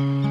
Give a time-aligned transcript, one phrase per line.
[0.00, 0.29] Mm-hmm.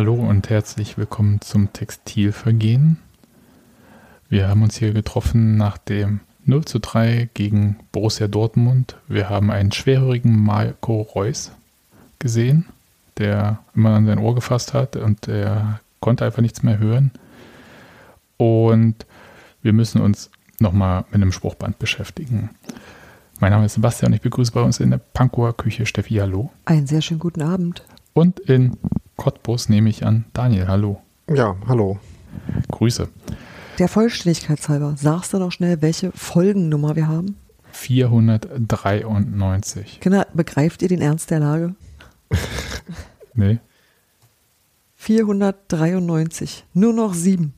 [0.00, 2.96] Hallo und herzlich willkommen zum Textilvergehen.
[4.30, 8.96] Wir haben uns hier getroffen nach dem 0 zu 3 gegen Borussia Dortmund.
[9.08, 11.52] Wir haben einen schwerhörigen Marco Reus
[12.18, 12.64] gesehen,
[13.18, 17.10] der immer an sein Ohr gefasst hat und er konnte einfach nichts mehr hören.
[18.38, 19.04] Und
[19.60, 22.48] wir müssen uns nochmal mit einem Spruchband beschäftigen.
[23.38, 26.14] Mein Name ist Sebastian und ich begrüße bei uns in der Pankower Küche Steffi.
[26.14, 26.50] Hallo.
[26.64, 27.84] Einen sehr schönen guten Abend.
[28.14, 28.78] Und in
[29.20, 30.24] Cottbus nehme ich an.
[30.32, 31.02] Daniel, hallo.
[31.28, 32.00] Ja, hallo.
[32.70, 33.06] Grüße.
[33.78, 37.36] Der Vollständigkeit halber, sagst du noch schnell, welche Folgennummer wir haben?
[37.72, 40.00] 493.
[40.00, 41.74] Kinder, begreift ihr den Ernst der Lage?
[43.34, 43.58] nee.
[44.94, 46.64] 493.
[46.72, 47.52] Nur noch sieben.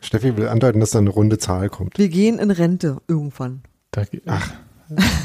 [0.00, 1.98] Steffi will andeuten, dass da eine runde Zahl kommt.
[1.98, 3.62] Wir gehen in Rente irgendwann.
[3.92, 4.54] Da, ach.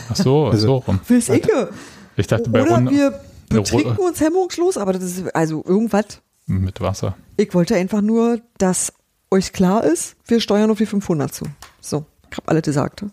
[0.09, 0.99] ach so, also, so rum.
[1.07, 1.69] Will's Icke.
[2.17, 2.91] Ich dachte bei Oder Runde.
[2.91, 3.19] wir
[3.51, 6.21] betrinken uns hemmungslos, aber das ist also irgendwas.
[6.47, 7.15] Mit Wasser.
[7.37, 8.93] Ich wollte einfach nur, dass
[9.29, 11.45] euch klar ist, wir steuern auf die 500 zu.
[11.79, 13.05] So, ich habe alles gesagt.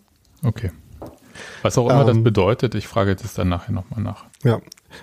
[0.43, 0.71] Okay.
[1.61, 4.25] Was auch immer ähm, das bedeutet, ich frage das dann nachher nochmal nach.
[4.43, 4.59] Ja,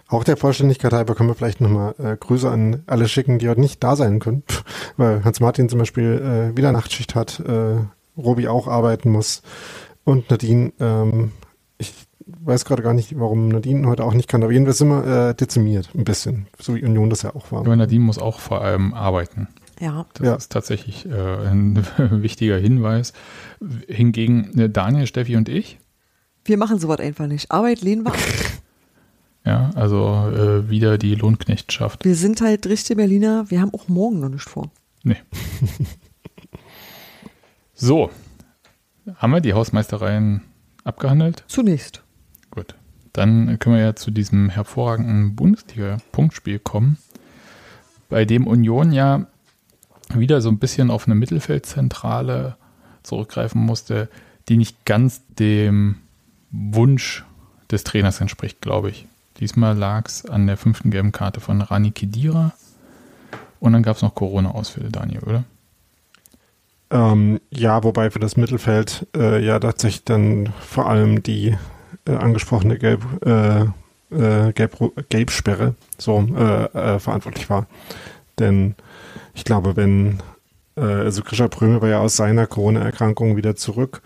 [0.09, 3.61] auch der Vollständigkeit halber können wir vielleicht nochmal äh, Grüße an alle schicken, die heute
[3.61, 4.43] nicht da sein können,
[4.97, 7.77] weil Hans-Martin zum Beispiel äh, wieder Nachtschicht hat, äh,
[8.17, 9.43] Robi auch arbeiten muss
[10.05, 11.33] und Nadine, ähm,
[12.27, 15.35] weiß gerade gar nicht, warum Nadine heute auch nicht kann, aber jedenfalls sind wir äh,
[15.35, 17.61] dezimiert, ein bisschen, so wie Union das ja auch war.
[17.61, 19.49] Aber Nadine muss auch vor allem arbeiten.
[19.81, 20.07] Ja.
[20.15, 20.35] Das Ja.
[20.35, 21.11] ist tatsächlich äh,
[21.47, 21.87] ein
[22.23, 23.13] wichtiger Hinweis.
[23.89, 25.79] Hingegen äh, Daniel, Steffi und ich,
[26.45, 27.51] Wir machen sowas einfach nicht.
[27.53, 28.19] Arbeit lehnen wir ab.
[29.45, 32.05] ja, also äh, wieder die Lohnknechtschaft.
[32.05, 34.71] Wir sind halt richtige Berliner, wir haben auch morgen noch nicht vor.
[35.05, 35.17] Nee.
[37.75, 38.11] so,
[39.17, 40.43] haben wir die Hausmeistereien
[40.85, 41.45] abgehandelt?
[41.47, 42.03] Zunächst.
[43.17, 46.99] Dann können wir ja zu diesem hervorragenden Bundesliga-Punktspiel kommen,
[48.11, 49.27] bei dem Union ja
[50.13, 52.57] wieder so ein bisschen auf eine Mittelfeldzentrale
[53.03, 54.11] zurückgreifen musste,
[54.51, 55.97] die nicht ganz dem
[56.51, 57.25] Wunsch
[57.71, 59.07] des Trainers entspricht, glaube ich.
[59.41, 62.53] Diesmal lag es an der fünften gelben Karte von Rani Kedira
[63.61, 65.45] und dann gab es noch Corona-Ausfälle, Daniel, oder?
[66.91, 71.57] Ähm, ja, wobei für das Mittelfeld äh, ja tatsächlich dann vor allem die
[72.07, 73.63] äh, angesprochene Gelb, äh,
[74.15, 74.77] äh, Gelb,
[75.09, 77.67] Gelbsperre so äh, äh, verantwortlich war.
[78.39, 78.75] Denn
[79.35, 80.21] ich glaube, wenn
[80.79, 84.03] also Grisha Prömel war ja aus seiner Corona-Erkrankung wieder zurück,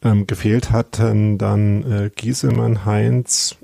[0.00, 3.56] ähm, gefehlt hatten dann Gieselmann, Heinz,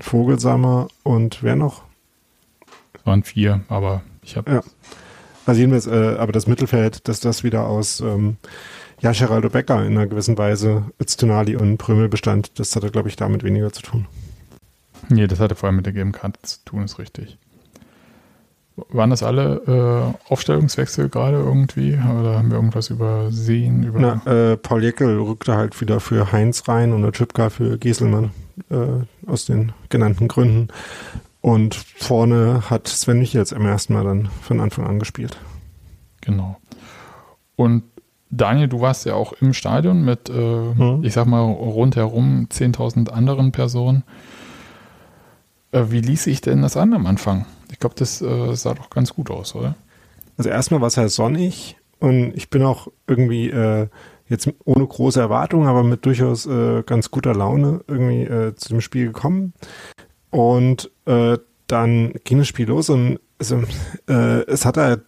[0.00, 1.82] Vogelsammer und wer noch?
[2.94, 4.62] Es waren vier, aber ich habe Ja.
[5.44, 8.36] Also jedenfalls, äh, aber das Mittelfeld, dass das wieder aus ähm,
[9.02, 13.16] ja, Geraldo Becker in einer gewissen Weise, Öztunali und Prömel bestand, das hatte, glaube ich,
[13.16, 14.06] damit weniger zu tun.
[15.08, 17.36] Nee, das hatte vor allem mit der gelben Karte zu tun, ist richtig.
[18.76, 21.92] Waren das alle äh, Aufstellungswechsel gerade irgendwie?
[21.94, 23.82] Oder haben wir irgendwas übersehen?
[23.82, 27.76] Über Na, äh, Paul Jeckel rückte halt wieder für Heinz rein und der Chipka für
[27.76, 28.30] Gieselmann
[28.70, 30.68] äh, aus den genannten Gründen.
[31.42, 35.36] Und vorne hat Sven Michels im ersten Mal dann von Anfang an gespielt.
[36.22, 36.56] Genau.
[37.56, 37.82] Und
[38.34, 41.04] Daniel, du warst ja auch im Stadion mit, äh, Mhm.
[41.04, 44.04] ich sag mal, rundherum 10.000 anderen Personen.
[45.70, 47.44] Äh, wie ließ sich denn das an am Anfang?
[47.70, 49.74] Ich glaube, das äh, sah doch ganz gut aus, oder?
[50.38, 53.88] Also erstmal war es ja sonnig und ich bin auch irgendwie äh,
[54.28, 58.80] jetzt ohne große Erwartungen, aber mit durchaus äh, ganz guter Laune irgendwie äh, zu dem
[58.80, 59.52] Spiel gekommen.
[60.30, 63.60] Und dann ging das Spiel los und also,
[64.06, 65.00] es hatte halt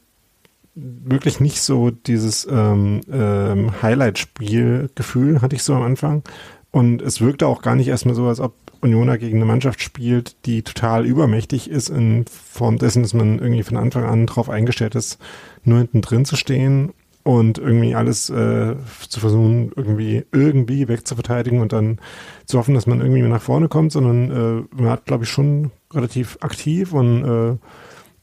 [0.74, 6.22] wirklich nicht so dieses ähm, ähm, Highlight-Spiel-Gefühl, hatte ich so am Anfang.
[6.70, 10.44] Und es wirkte auch gar nicht erstmal so, als ob Unioner gegen eine Mannschaft spielt,
[10.44, 14.94] die total übermächtig ist in Form dessen, dass man irgendwie von Anfang an darauf eingestellt
[14.94, 15.18] ist,
[15.62, 16.92] nur hinten drin zu stehen
[17.22, 18.76] und irgendwie alles äh,
[19.08, 21.98] zu versuchen, irgendwie irgendwie wegzuverteidigen und dann
[22.44, 25.70] zu hoffen, dass man irgendwie nach vorne kommt, sondern äh, man hat, glaube ich, schon
[25.92, 27.56] relativ aktiv und äh,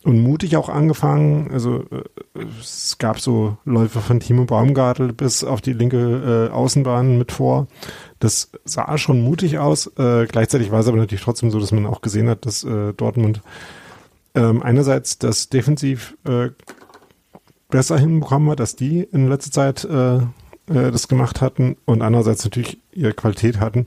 [0.04, 1.52] und mutig auch angefangen.
[1.52, 7.18] Also äh, es gab so Läufe von Timo Baumgartel bis auf die linke äh, Außenbahn
[7.18, 7.68] mit vor.
[8.20, 9.88] Das sah schon mutig aus.
[9.98, 12.94] Äh, gleichzeitig war es aber natürlich trotzdem so, dass man auch gesehen hat, dass äh,
[12.94, 13.42] Dortmund
[14.34, 16.50] ähm, einerseits das defensiv äh,
[17.70, 20.20] besser hinbekommen hat, dass die in letzter Zeit äh,
[20.68, 23.86] das gemacht hatten und andererseits natürlich ihre Qualität hatten.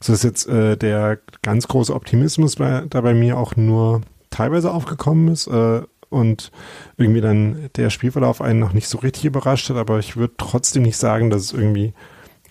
[0.00, 5.28] So ist jetzt der ganz große Optimismus bei, da bei mir auch nur teilweise aufgekommen
[5.28, 6.50] ist äh, und
[6.96, 10.82] irgendwie dann der Spielverlauf einen noch nicht so richtig überrascht hat, aber ich würde trotzdem
[10.82, 11.92] nicht sagen, dass es irgendwie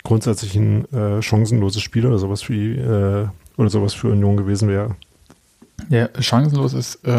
[0.04, 4.96] grundsätzlich ein äh, chancenloses Spiel oder sowas für äh, oder sowas für Union gewesen wäre.
[5.90, 7.10] Ja, chancenlos ist äh,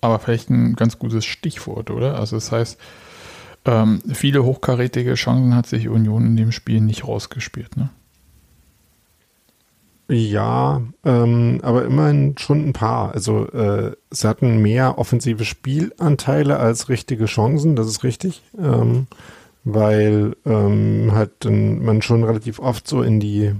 [0.00, 2.18] aber vielleicht ein ganz gutes Stichwort, oder?
[2.18, 2.78] Also das heißt,
[3.64, 7.90] ähm, viele hochkarätige Chancen hat sich Union in dem Spiel nicht rausgespielt, ne?
[10.08, 13.12] Ja, ähm, aber immerhin schon ein paar.
[13.12, 18.42] Also äh, sie hatten mehr offensive Spielanteile als richtige Chancen, das ist richtig.
[18.58, 19.06] Ähm,
[19.64, 23.52] weil ähm, halt dann man schon relativ oft so in die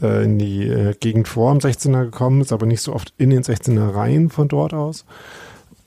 [0.00, 3.30] äh, in die äh, Gegend vor dem 16er gekommen ist, aber nicht so oft in
[3.30, 5.04] den 16er Reihen von dort aus.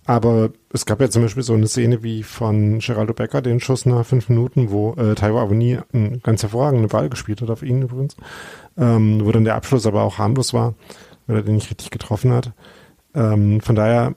[0.06, 3.86] Aber es gab ja zum Beispiel so eine Szene wie von Geraldo Becker, den Schuss
[3.86, 7.84] nach fünf Minuten, wo äh, Taiwo Avoni einen ganz hervorragenden Ball gespielt hat auf ihn
[7.84, 8.18] übrigens
[8.78, 10.76] ähm, wo dann der Abschluss aber auch harmlos war,
[11.28, 12.52] weil er den nicht richtig getroffen hat.
[13.14, 14.16] Ähm, von daher,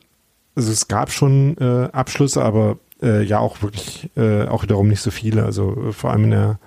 [0.54, 5.00] also es gab schon äh, Abschlüsse, aber äh, ja auch wirklich äh, auch wiederum nicht
[5.00, 5.44] so viele.
[5.44, 6.58] Also äh, vor allem in der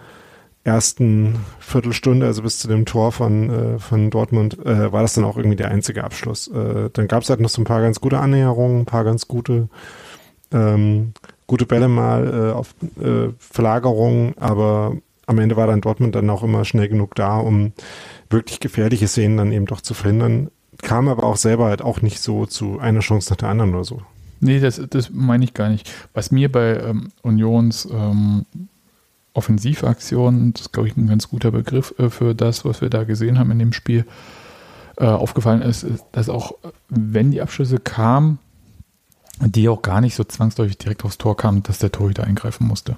[0.63, 5.23] ersten Viertelstunde, also bis zu dem Tor von, äh, von Dortmund, äh, war das dann
[5.23, 6.51] auch irgendwie der einzige Abschluss.
[6.51, 9.69] Dann gab es halt noch so ein paar ganz gute Annäherungen, ein paar ganz gute,
[10.51, 11.13] ähm,
[11.47, 14.97] gute Bälle mal äh, auf äh, Verlagerungen, aber
[15.27, 17.73] am Ende war dann Dortmund dann auch immer schnell genug da, um
[18.29, 20.49] wirklich gefährliche Szenen dann eben doch zu verhindern.
[20.81, 23.83] Kam aber auch selber halt auch nicht so zu einer Chance nach der anderen oder
[23.83, 24.01] so.
[24.39, 25.91] Nee, das, das meine ich gar nicht.
[26.13, 28.45] Was mir bei ähm, Unions ähm,
[29.33, 33.03] Offensivaktion, das ist glaube ich ein ganz guter Begriff äh, für das, was wir da
[33.03, 34.05] gesehen haben in dem Spiel,
[34.97, 36.53] äh, aufgefallen ist, ist, dass auch,
[36.89, 38.39] wenn die Abschlüsse kamen,
[39.39, 42.97] die auch gar nicht so zwangsläufig direkt aufs Tor kamen, dass der Torhüter eingreifen musste.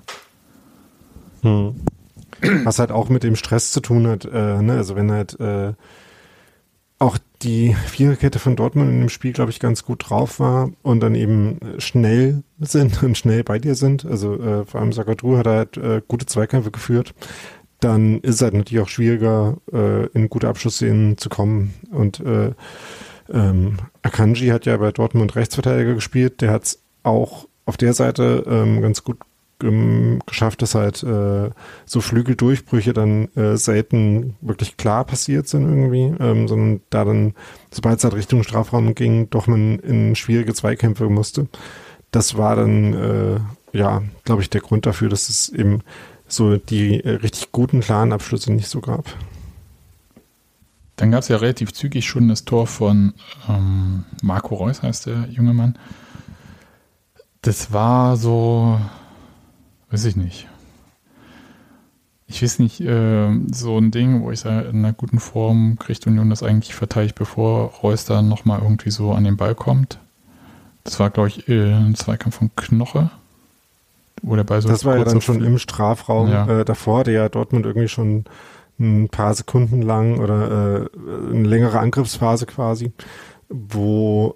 [1.42, 1.76] Hm.
[2.64, 4.74] Was halt auch mit dem Stress zu tun hat, äh, ne?
[4.74, 5.74] also wenn halt äh,
[7.00, 11.00] auch die Viererkette von Dortmund in dem Spiel, glaube ich, ganz gut drauf war und
[11.00, 14.06] dann eben schnell sind und schnell bei dir sind.
[14.06, 17.14] Also äh, vor allem Sakadru hat halt äh, gute Zweikämpfe geführt.
[17.80, 21.74] Dann ist es halt natürlich auch schwieriger, äh, in gute Abschlussszenen zu kommen.
[21.92, 22.52] Und äh,
[23.32, 26.42] ähm, Akanji hat ja bei Dortmund Rechtsverteidiger gespielt.
[26.42, 29.18] Der hat es auch auf der Seite ähm, ganz gut
[29.64, 31.50] ähm, geschafft, dass halt äh,
[31.86, 37.34] so Flügeldurchbrüche dann äh, selten wirklich klar passiert sind irgendwie, ähm, sondern da dann,
[37.72, 41.48] sobald es halt Richtung Strafraum ging, doch man in schwierige Zweikämpfe musste.
[42.12, 43.40] Das war dann, äh,
[43.78, 45.82] ja, glaube ich, der Grund dafür, dass es eben
[46.28, 49.06] so die äh, richtig guten, klaren Abschlüsse nicht so gab.
[50.96, 53.14] Dann gab es ja relativ zügig schon das Tor von
[53.48, 55.78] ähm, Marco Reus, heißt der junge Mann.
[57.42, 58.80] Das war so,
[59.92, 60.48] Weiß ich nicht.
[62.28, 66.06] Ich weiß nicht, äh, so ein Ding, wo ich sage, in einer guten Form kriegt
[66.06, 69.98] Union das eigentlich verteidigt, bevor Reus dann nochmal irgendwie so an den Ball kommt.
[70.84, 73.10] Das war, glaube ich, äh, ein Zweikampf von Knoche.
[74.22, 76.60] Wo der Ball so das war ja dann schon im Strafraum ja.
[76.60, 78.26] äh, davor, der ja Dortmund irgendwie schon
[78.80, 82.92] ein paar Sekunden lang oder äh, eine längere Angriffsphase quasi,
[83.50, 84.36] wo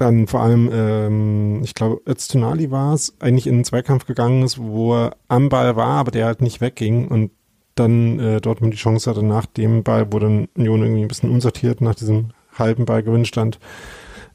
[0.00, 4.58] dann vor allem, ähm, ich glaube, Öztunali war es, eigentlich in einen Zweikampf gegangen ist,
[4.58, 7.30] wo er am Ball war, aber der halt nicht wegging und
[7.74, 11.30] dann äh, Dortmund die Chance hatte, nach dem Ball, wo dann Union irgendwie ein bisschen
[11.30, 13.58] unsortiert nach diesem halben Ballgewinn stand,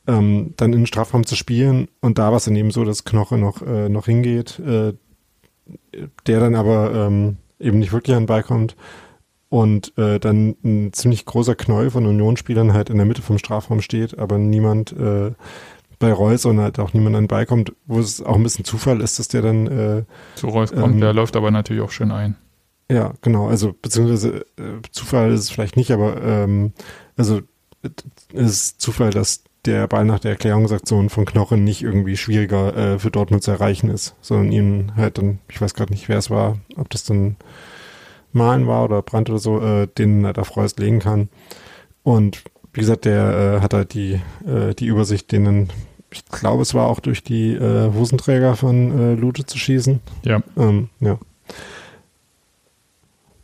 [0.08, 1.88] ähm, dann in den Strafraum zu spielen.
[2.02, 4.94] Und da war es dann eben so, dass Knoche noch, äh, noch hingeht, äh,
[6.28, 8.76] der dann aber ähm, eben nicht wirklich an den Ball kommt
[9.50, 13.82] und äh, dann ein ziemlich großer Knäuel von Unionsspielern halt in der Mitte vom Strafraum
[13.82, 15.32] steht, aber niemand äh,
[16.00, 19.20] bei Reus und halt auch niemand an beikommt, wo es auch ein bisschen Zufall ist,
[19.20, 20.04] dass der dann äh,
[20.36, 22.36] zu Reus kommt, ähm, der läuft aber natürlich auch schön ein.
[22.92, 26.74] Ja, genau, also beziehungsweise äh, Zufall ist es vielleicht nicht, aber ähm,
[27.18, 27.42] also
[28.34, 33.00] es ist Zufall, dass der Ball nach der Erklärungsaktion von Knochen nicht irgendwie schwieriger äh,
[33.00, 36.30] für Dortmund zu erreichen ist, sondern ihn halt dann, ich weiß gerade nicht, wer es
[36.30, 37.38] war, ob das dann
[38.36, 41.30] Malen war oder Brand oder so, äh, den halt auf Reus legen kann.
[42.04, 45.70] Und wie gesagt, der äh, hat halt die, äh, die Übersicht, denen,
[46.12, 50.02] ich glaube, es war auch durch die äh, Hosenträger von äh, Lute zu schießen.
[50.24, 50.44] Ja.
[50.58, 51.18] Ähm, ja.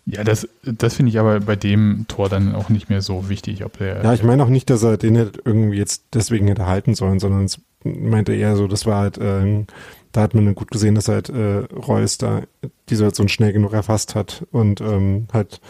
[0.05, 3.63] Ja, das, das finde ich aber bei dem Tor dann auch nicht mehr so wichtig,
[3.63, 4.03] ob der.
[4.03, 7.45] Ja, ich meine auch nicht, dass er den irgendwie jetzt deswegen hätte halten sollen, sondern
[7.45, 9.65] es meinte eher so, das war halt, äh,
[10.11, 12.41] da hat man gut gesehen, dass halt äh, Reus da
[12.89, 15.61] die Situation schnell genug erfasst hat und ähm, halt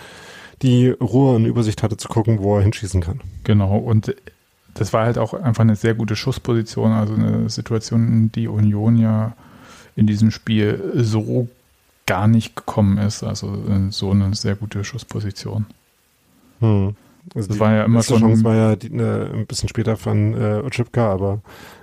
[0.61, 3.21] die Ruhe und Übersicht hatte zu gucken, wo er hinschießen kann.
[3.43, 4.15] Genau, und
[4.73, 8.97] das war halt auch einfach eine sehr gute Schussposition, also eine Situation, in die Union
[8.97, 9.35] ja
[9.95, 11.47] in diesem Spiel so
[12.05, 13.23] gar nicht gekommen ist.
[13.23, 13.57] Also
[13.89, 15.65] so eine sehr gute Schussposition.
[16.59, 16.95] Hm.
[17.35, 18.19] Also das war ja immer schon.
[18.19, 21.39] Chance war ja die, ne, ein bisschen später von äh, Ochipka, aber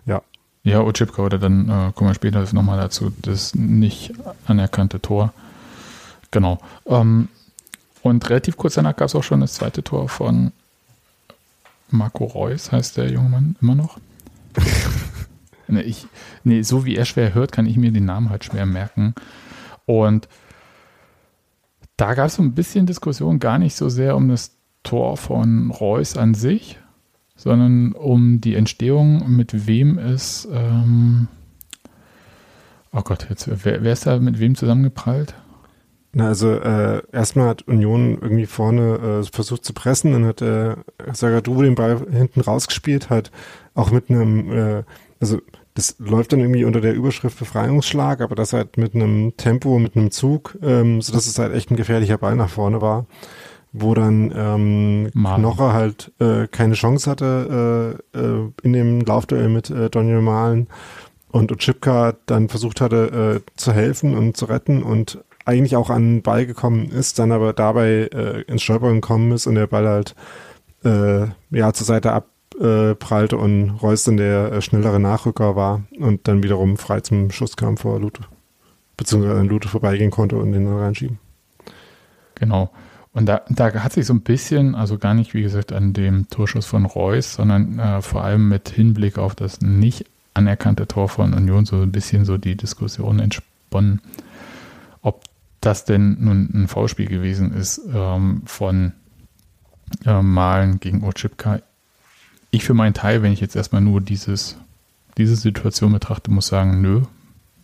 [0.07, 0.23] ja.
[0.69, 4.13] Ja, Ochipka oder dann äh, kommen wir später nochmal dazu, das nicht
[4.47, 5.33] anerkannte Tor.
[6.31, 6.59] Genau.
[6.85, 7.29] Ähm,
[8.03, 10.53] und relativ kurz danach gab es auch schon das zweite Tor von
[11.89, 13.99] Marco Reus, heißt der junge Mann immer noch.
[15.69, 16.07] nee, ich,
[16.45, 19.15] nee, so wie er schwer hört, kann ich mir den Namen halt schwer merken.
[19.87, 20.29] Und
[21.97, 24.51] da gab es so ein bisschen Diskussion, gar nicht so sehr um das
[24.83, 26.79] Tor von Reus an sich,
[27.39, 31.29] sondern um die Entstehung, mit wem es, ähm,
[32.93, 35.35] oh Gott, jetzt, wer, wer ist da mit wem zusammengeprallt?
[36.13, 40.75] Na, also äh, erstmal hat Union irgendwie vorne äh, versucht zu pressen, dann hat äh,
[41.13, 43.31] Sagadu den Ball hinten rausgespielt, hat
[43.75, 44.83] auch mit einem, äh,
[45.21, 45.39] also
[45.75, 49.97] das läuft dann irgendwie unter der Überschrift Befreiungsschlag, aber das halt mit einem Tempo, mit
[49.97, 53.07] einem Zug, ähm, so dass es halt echt ein gefährlicher Ball nach vorne war,
[53.81, 59.71] wo dann ähm, Knoche halt äh, keine Chance hatte äh, äh, in dem Laufduell mit
[59.71, 60.69] äh, Daniel Malen
[61.31, 66.17] und Ochipka dann versucht hatte äh, zu helfen und zu retten und eigentlich auch an
[66.17, 69.89] den Ball gekommen ist, dann aber dabei äh, ins Stolpern gekommen ist und der Ball
[69.89, 70.15] halt
[70.85, 76.43] äh, ja zur Seite abprallte und Reus dann der äh, schnellere Nachrücker war und dann
[76.43, 78.23] wiederum frei zum Schuss kam vor Lute.
[78.97, 81.19] Beziehungsweise an Lute vorbeigehen konnte und den dann reinschieben.
[82.35, 82.71] Genau.
[83.19, 86.31] Und da, da hat sich so ein bisschen, also gar nicht, wie gesagt, an dem
[86.31, 91.35] Torschuss von Reus, sondern äh, vor allem mit Hinblick auf das nicht anerkannte Tor von
[91.35, 94.01] Union so ein bisschen so die Diskussion entsponnen,
[95.03, 95.25] ob
[95.61, 98.93] das denn nun ein Foulspiel gewesen ist ähm, von
[100.07, 101.59] äh, Malen gegen Ochipka.
[102.53, 104.57] Ich für meinen Teil, wenn ich jetzt erstmal nur dieses,
[105.17, 107.03] diese Situation betrachte, muss sagen, nö,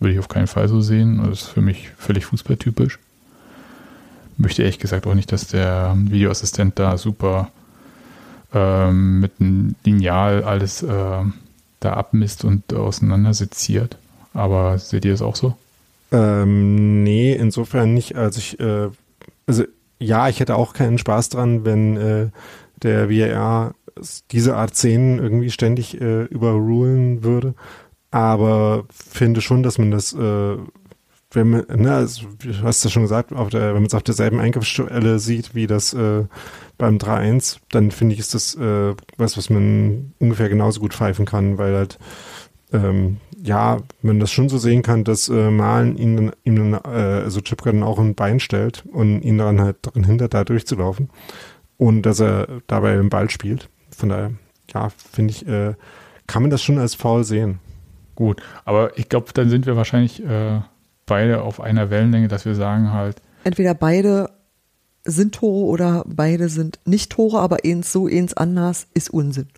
[0.01, 1.19] würde ich auf keinen Fall so sehen.
[1.19, 2.99] Das ist für mich völlig fußballtypisch.
[4.37, 7.51] Möchte ehrlich gesagt auch nicht, dass der Videoassistent da super
[8.53, 11.23] ähm, mit einem Lineal alles äh,
[11.81, 13.97] da abmisst und auseinanderseziert.
[14.33, 15.57] Aber seht ihr es auch so?
[16.13, 18.17] Ähm, nee, insofern nicht.
[18.17, 18.89] Also ich, äh,
[19.47, 19.65] also
[19.99, 22.29] ja, ich hätte auch keinen Spaß dran, wenn äh,
[22.83, 23.75] der VAR
[24.31, 27.55] diese Art Szenen irgendwie ständig äh, überrulen würde.
[28.11, 30.57] Aber finde schon, dass man das, äh,
[31.35, 34.03] wenn man, ne, also, du hast ja schon gesagt, auf der, wenn man es auf
[34.03, 36.25] derselben Eingriffsstelle sieht wie das äh,
[36.79, 41.27] beim 3-1, dann finde ich, ist das äh, was, was man ungefähr genauso gut pfeifen
[41.27, 41.99] kann, weil halt
[42.73, 47.41] ähm, ja, man das schon so sehen kann, dass äh, Malen ihn, dann, äh, also
[47.41, 51.11] Chipka dann auch ein Bein stellt und ihn daran halt daran hindert, da durchzulaufen.
[51.77, 53.69] Und dass er dabei den Ball spielt.
[53.95, 54.33] Von daher,
[54.73, 55.75] ja, finde ich, äh,
[56.27, 57.59] kann man das schon als faul sehen.
[58.15, 60.61] Gut, aber ich glaube, dann sind wir wahrscheinlich äh,
[61.07, 63.21] beide auf einer Wellenlänge, dass wir sagen halt.
[63.45, 64.31] Entweder beide
[65.05, 69.49] sind Tore oder beide sind nicht Tore, aber eins so, eins anders ist Unsinn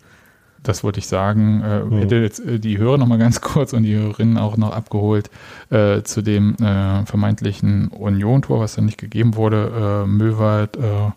[0.67, 1.61] das wollte ich sagen.
[1.63, 1.99] Äh, mhm.
[1.99, 5.29] Hätte jetzt äh, die Hörer noch mal ganz kurz und die Hörerinnen auch noch abgeholt
[5.69, 10.03] äh, zu dem äh, vermeintlichen Union-Tor, was dann nicht gegeben wurde.
[10.05, 11.11] Äh, Möwald äh,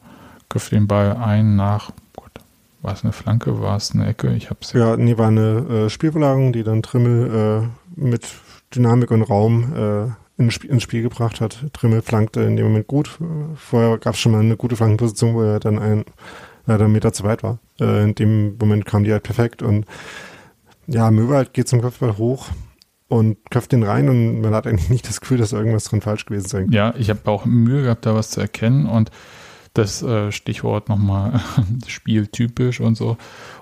[0.49, 2.31] griff den Ball ein nach, gut,
[2.83, 4.33] war es eine Flanke, war es eine Ecke?
[4.35, 8.27] Ich hab's ja, nee, war eine äh, Spielverlagerung, die dann Trimmel äh, mit
[8.75, 10.11] Dynamik und Raum äh,
[10.41, 11.67] ins Spiel, ins Spiel gebracht hat.
[11.73, 13.19] Trimmel flankte in dem Moment gut.
[13.55, 16.05] Vorher gab es schon mal eine gute Flankenposition, wo er dann ein
[16.67, 17.59] leider einen Meter zu weit war.
[17.81, 19.87] Äh, in dem Moment kam die halt perfekt und
[20.87, 22.49] ja, Möwald geht zum Kopfball hoch
[23.09, 26.27] und köpft den rein und man hat eigentlich nicht das Gefühl, dass irgendwas dran falsch
[26.27, 26.73] gewesen sein kann.
[26.73, 29.11] Ja, ich habe auch Mühe gehabt, da was zu erkennen und
[29.75, 31.41] das äh, Stichwort nochmal
[31.87, 33.17] spieltypisch und so.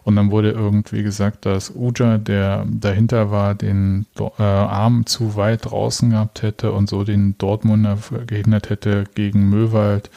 [0.05, 5.67] Und dann wurde irgendwie gesagt, dass Uja, der dahinter war, den äh, Arm zu weit
[5.67, 10.11] draußen gehabt hätte und so den Dortmunder gehindert hätte, gegen Möwald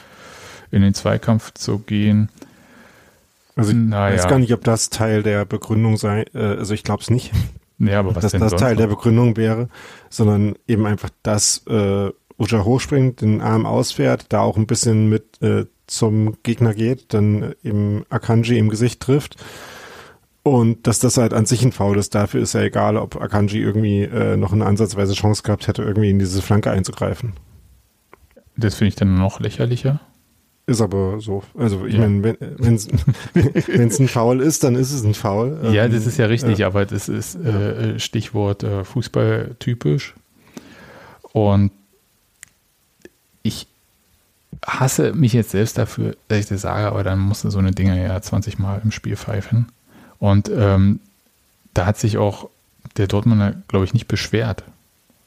[0.72, 2.30] in den Zweikampf zu gehen.
[3.56, 4.16] Also ich naja.
[4.16, 7.32] weiß gar nicht, ob das Teil der Begründung sei, äh, also ich glaube es nicht.
[7.84, 9.68] Ja, aber was dass das Teil der Begründung wäre,
[10.08, 15.42] sondern eben einfach, dass äh, Uja hochspringt, den Arm ausfährt, da auch ein bisschen mit
[15.42, 19.36] äh, zum Gegner geht, dann eben Akanji im Gesicht trifft.
[20.44, 23.60] Und dass das halt an sich ein Foul ist, dafür ist ja egal, ob Akanji
[23.60, 27.34] irgendwie äh, noch eine ansatzweise Chance gehabt hätte, irgendwie in diese Flanke einzugreifen.
[28.58, 30.00] Das finde ich dann noch lächerlicher.
[30.66, 31.44] ist aber so.
[31.56, 32.00] Also ich Ja.
[32.08, 32.88] meine, wenn es
[34.00, 35.60] ein Foul ist, dann ist es ein Foul.
[35.74, 36.68] Ja, Ähm, das ist ja richtig, ja.
[36.68, 40.16] aber das ist äh, Stichwort äh, Fußball typisch.
[41.34, 41.72] Und
[44.66, 48.02] hasse mich jetzt selbst dafür, dass ich das sage, aber dann musste so eine Dinge
[48.02, 49.68] ja 20 Mal im Spiel pfeifen.
[50.20, 51.00] Und ähm,
[51.74, 52.50] da hat sich auch
[52.98, 54.64] der Dortmunder, glaube ich, nicht beschwert.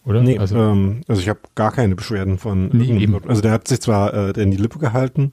[0.04, 0.22] Oder?
[0.22, 3.18] Nee, also, ähm, also ich habe gar keine Beschwerden von Nee, eben.
[3.26, 5.32] Also der hat sich zwar äh, in die Lippe gehalten,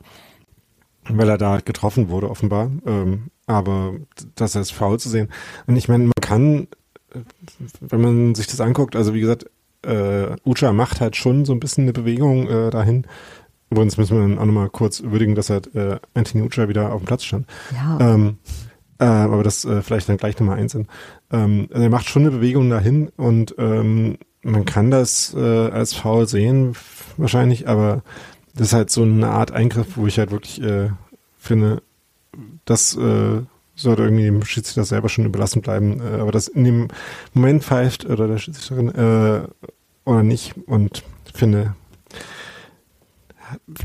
[1.10, 3.96] weil er da getroffen wurde offenbar, ähm, aber
[4.36, 5.28] das als faul zu sehen.
[5.68, 6.68] Und ich meine, man kann,
[7.82, 9.46] wenn man sich das anguckt, also wie gesagt,
[9.84, 13.06] äh, Ucha macht halt schon so ein bisschen eine Bewegung äh, dahin.
[13.72, 17.02] Übrigens müssen wir dann auch nochmal kurz würdigen, dass halt äh, Anthony Ucha wieder auf
[17.02, 17.48] dem Platz stand.
[17.74, 18.38] Ja, Ähm,
[19.00, 20.88] äh, aber das äh, vielleicht dann gleich nochmal einzeln.
[21.32, 25.94] Ähm, also er macht schon eine Bewegung dahin und ähm, man kann das äh, als
[25.94, 26.74] faul sehen,
[27.18, 28.04] wahrscheinlich, aber
[28.54, 30.90] das ist halt so eine Art Eingriff, wo ich halt wirklich äh,
[31.38, 31.82] finde,
[32.66, 33.42] das äh,
[33.76, 36.02] sollte irgendwie dem Schiedsrichter selber schon überlassen bleiben.
[36.02, 36.88] Äh, aber das in dem
[37.34, 39.42] Moment pfeift oder der Schiedsrichterin äh,
[40.06, 41.76] oder nicht und finde,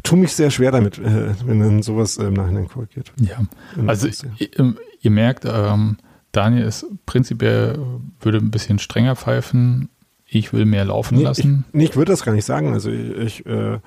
[0.03, 3.13] tu mich sehr schwer damit, äh, wenn dann sowas äh, im Nachhinein korrigiert.
[3.21, 3.39] ja.
[3.87, 4.31] Also das, ja.
[4.39, 5.97] ihr, ihr merkt, ähm,
[6.33, 7.79] Daniel ist prinzipiell,
[8.21, 9.89] würde ein bisschen strenger pfeifen.
[10.27, 11.65] Ich will mehr laufen Nee, lassen.
[11.69, 12.73] Ich, nee, ich würde das gar nicht sagen.
[12.73, 13.79] Also ich, ich äh,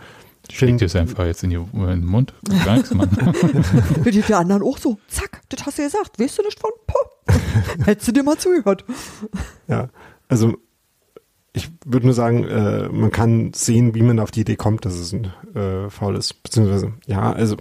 [0.52, 2.34] schläg dir es einfach jetzt in, die, in den Mund.
[2.66, 3.10] Gar nichts, Mann.
[4.04, 6.72] für die der anderen auch so, zack, das hast du gesagt, weißt du nicht von?
[6.88, 7.34] Puh.
[7.86, 8.86] Hättest du dir mal zugehört.
[9.68, 9.90] ja,
[10.28, 10.58] also
[11.54, 14.96] ich würde nur sagen, äh, man kann sehen, wie man auf die Idee kommt, dass
[14.96, 16.42] es ein äh, Foul ist.
[16.44, 17.58] Beziehungsweise, ja, also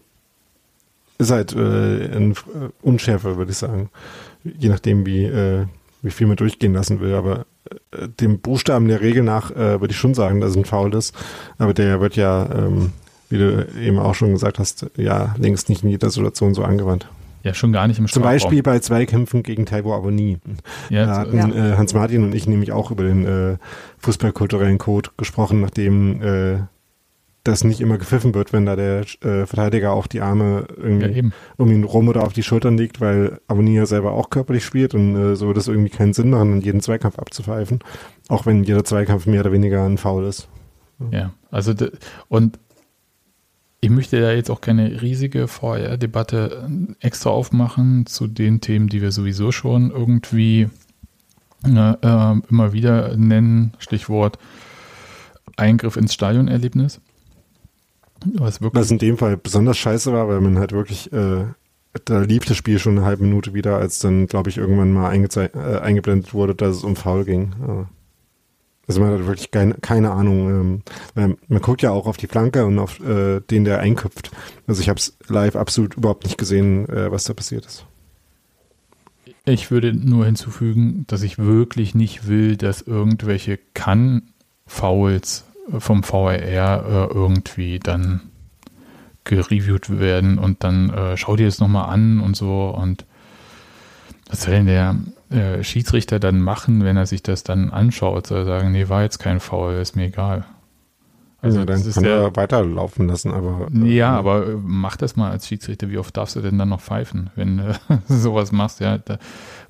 [1.18, 3.90] ist halt äh, ein, äh, Unschärfe, würde ich sagen.
[4.44, 5.66] Je nachdem, wie, äh,
[6.02, 7.14] wie viel man durchgehen lassen will.
[7.14, 7.46] Aber
[7.90, 10.94] äh, dem Buchstaben der Regel nach äh, würde ich schon sagen, dass es ein Foul
[10.94, 11.14] ist.
[11.58, 12.92] Aber der wird ja, ähm,
[13.30, 17.08] wie du eben auch schon gesagt hast, ja längst nicht in jeder Situation so angewandt.
[17.48, 18.32] Ja, schon gar nicht im Zum Strafraum.
[18.32, 20.38] Beispiel bei Zweikämpfen gegen Taiwo Avoni.
[20.90, 23.56] Ja, Da zu- hatten äh, Hans Martin und ich nämlich auch über den äh,
[23.98, 26.58] fußballkulturellen Code gesprochen, nachdem äh,
[27.44, 31.12] das nicht immer gepfiffen wird, wenn da der äh, Verteidiger auch die Arme ja, irgendwie
[31.18, 31.32] eben.
[31.56, 34.94] um ihn rum oder auf die Schultern legt, weil Avoni ja selber auch körperlich spielt
[34.94, 37.78] und äh, so wird es irgendwie keinen Sinn machen, dann jeden Zweikampf abzupfeifen,
[38.28, 40.48] auch wenn jeder Zweikampf mehr oder weniger ein Foul ist.
[41.10, 41.72] Ja, also
[42.28, 42.58] und
[43.80, 46.68] ich möchte da jetzt auch keine riesige VR-Debatte
[47.00, 50.68] extra aufmachen zu den Themen, die wir sowieso schon irgendwie
[51.64, 53.72] äh, äh, immer wieder nennen.
[53.78, 54.38] Stichwort
[55.56, 57.00] Eingriff ins Stadionerlebnis.
[58.34, 61.44] Was wirklich Was in dem Fall besonders scheiße war, weil man halt wirklich, äh,
[62.04, 65.14] da lief das Spiel schon eine halbe Minute wieder, als dann, glaube ich, irgendwann mal
[65.14, 67.54] äh, eingeblendet wurde, dass es um Foul ging.
[67.66, 67.88] Ja.
[68.88, 70.82] Also man hat wirklich keine, keine Ahnung.
[71.14, 74.30] Ähm, man guckt ja auch auf die Flanke und auf äh, den, der einköpft.
[74.66, 77.84] Also ich habe es live absolut überhaupt nicht gesehen, äh, was da passiert ist.
[79.44, 85.44] Ich würde nur hinzufügen, dass ich wirklich nicht will, dass irgendwelche Kann-Fouls
[85.78, 88.22] vom VAR äh, irgendwie dann
[89.24, 93.04] gereviewt werden und dann äh, schau dir das nochmal an und so und
[94.28, 94.96] was soll denn der
[95.30, 98.26] äh, Schiedsrichter dann machen, wenn er sich das dann anschaut?
[98.26, 100.44] Soll er sagen, nee, war jetzt kein Foul, ist mir egal.
[101.40, 104.96] Also Also dann das kann der, er weiterlaufen lassen, aber äh, ja, aber äh, mach
[104.96, 105.88] das mal als Schiedsrichter.
[105.88, 108.80] Wie oft darfst du denn dann noch pfeifen, wenn du sowas machst?
[108.80, 109.18] Ja, da,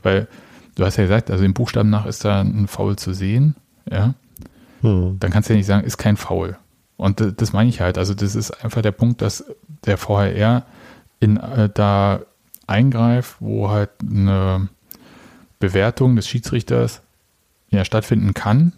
[0.03, 0.29] weil
[0.77, 3.55] du hast ja gesagt, also im Buchstaben nach ist da ein Foul zu sehen.
[3.90, 4.14] Ja,
[4.81, 5.16] hm.
[5.21, 6.57] dann kannst du ja nicht sagen, ist kein Foul.
[6.97, 7.99] Und d- das meine ich halt.
[7.99, 9.44] Also das ist einfach der Punkt, dass
[9.85, 10.64] der VHR
[11.21, 12.21] in äh, da
[12.66, 14.68] eingreift, wo halt eine
[15.59, 17.03] Bewertung des Schiedsrichters
[17.71, 18.73] ja stattfinden kann.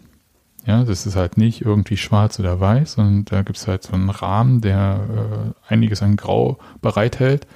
[0.65, 3.93] Ja, das ist halt nicht irgendwie schwarz oder weiß, sondern da gibt es halt so
[3.93, 7.47] einen Rahmen, der äh, einiges an Grau bereithält.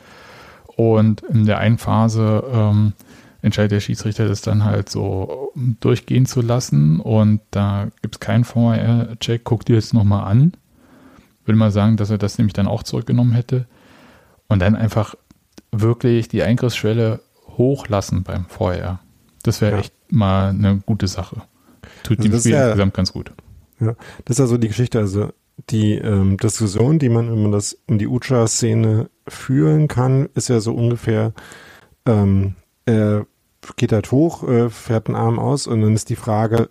[0.76, 2.94] Und in der einen Phase ähm,
[3.42, 7.00] entscheidet der Schiedsrichter, das dann halt so durchgehen zu lassen.
[7.00, 9.44] Und da gibt es keinen VR-Check.
[9.44, 10.54] Guck dir das nochmal an.
[11.46, 13.68] Würde mal sagen, dass er das nämlich dann auch zurückgenommen hätte.
[14.48, 15.14] Und dann einfach
[15.72, 17.22] wirklich die Eingriffsschwelle
[17.56, 19.00] hochlassen beim VR.
[19.46, 19.80] Das wäre Ja.
[19.80, 21.42] echt mal eine gute Sache.
[22.04, 23.32] Tut Also dem Spiel ja- insgesamt ganz gut.
[23.80, 23.96] Das
[24.38, 25.30] ist also die Geschichte, also
[25.70, 30.60] die ähm, Diskussion, die man, wenn man das in die Ucha-Szene führen kann, ist ja
[30.60, 31.34] so ungefähr,
[32.06, 32.56] ähm,
[32.86, 33.26] er
[33.76, 36.70] geht halt hoch, äh, fährt einen Arm aus und dann ist die Frage,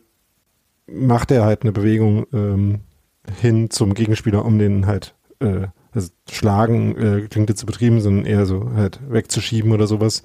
[0.86, 2.80] macht er halt eine Bewegung ähm,
[3.40, 8.46] hin zum Gegenspieler, um den halt, äh, also schlagen äh, klingt jetzt übertrieben, sondern eher
[8.46, 10.22] so halt wegzuschieben oder sowas.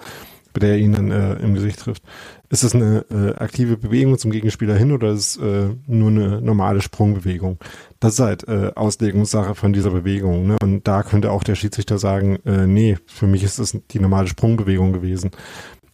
[0.54, 2.04] Bei der er ihn dann äh, im Gesicht trifft.
[2.50, 6.42] Ist das eine äh, aktive Bewegung zum Gegenspieler hin oder ist es äh, nur eine
[6.42, 7.60] normale Sprungbewegung?
[8.00, 10.48] Das ist halt äh, Auslegungssache von dieser Bewegung.
[10.48, 10.58] Ne?
[10.62, 14.28] Und da könnte auch der Schiedsrichter sagen, äh, nee, für mich ist es die normale
[14.28, 15.32] Sprungbewegung gewesen.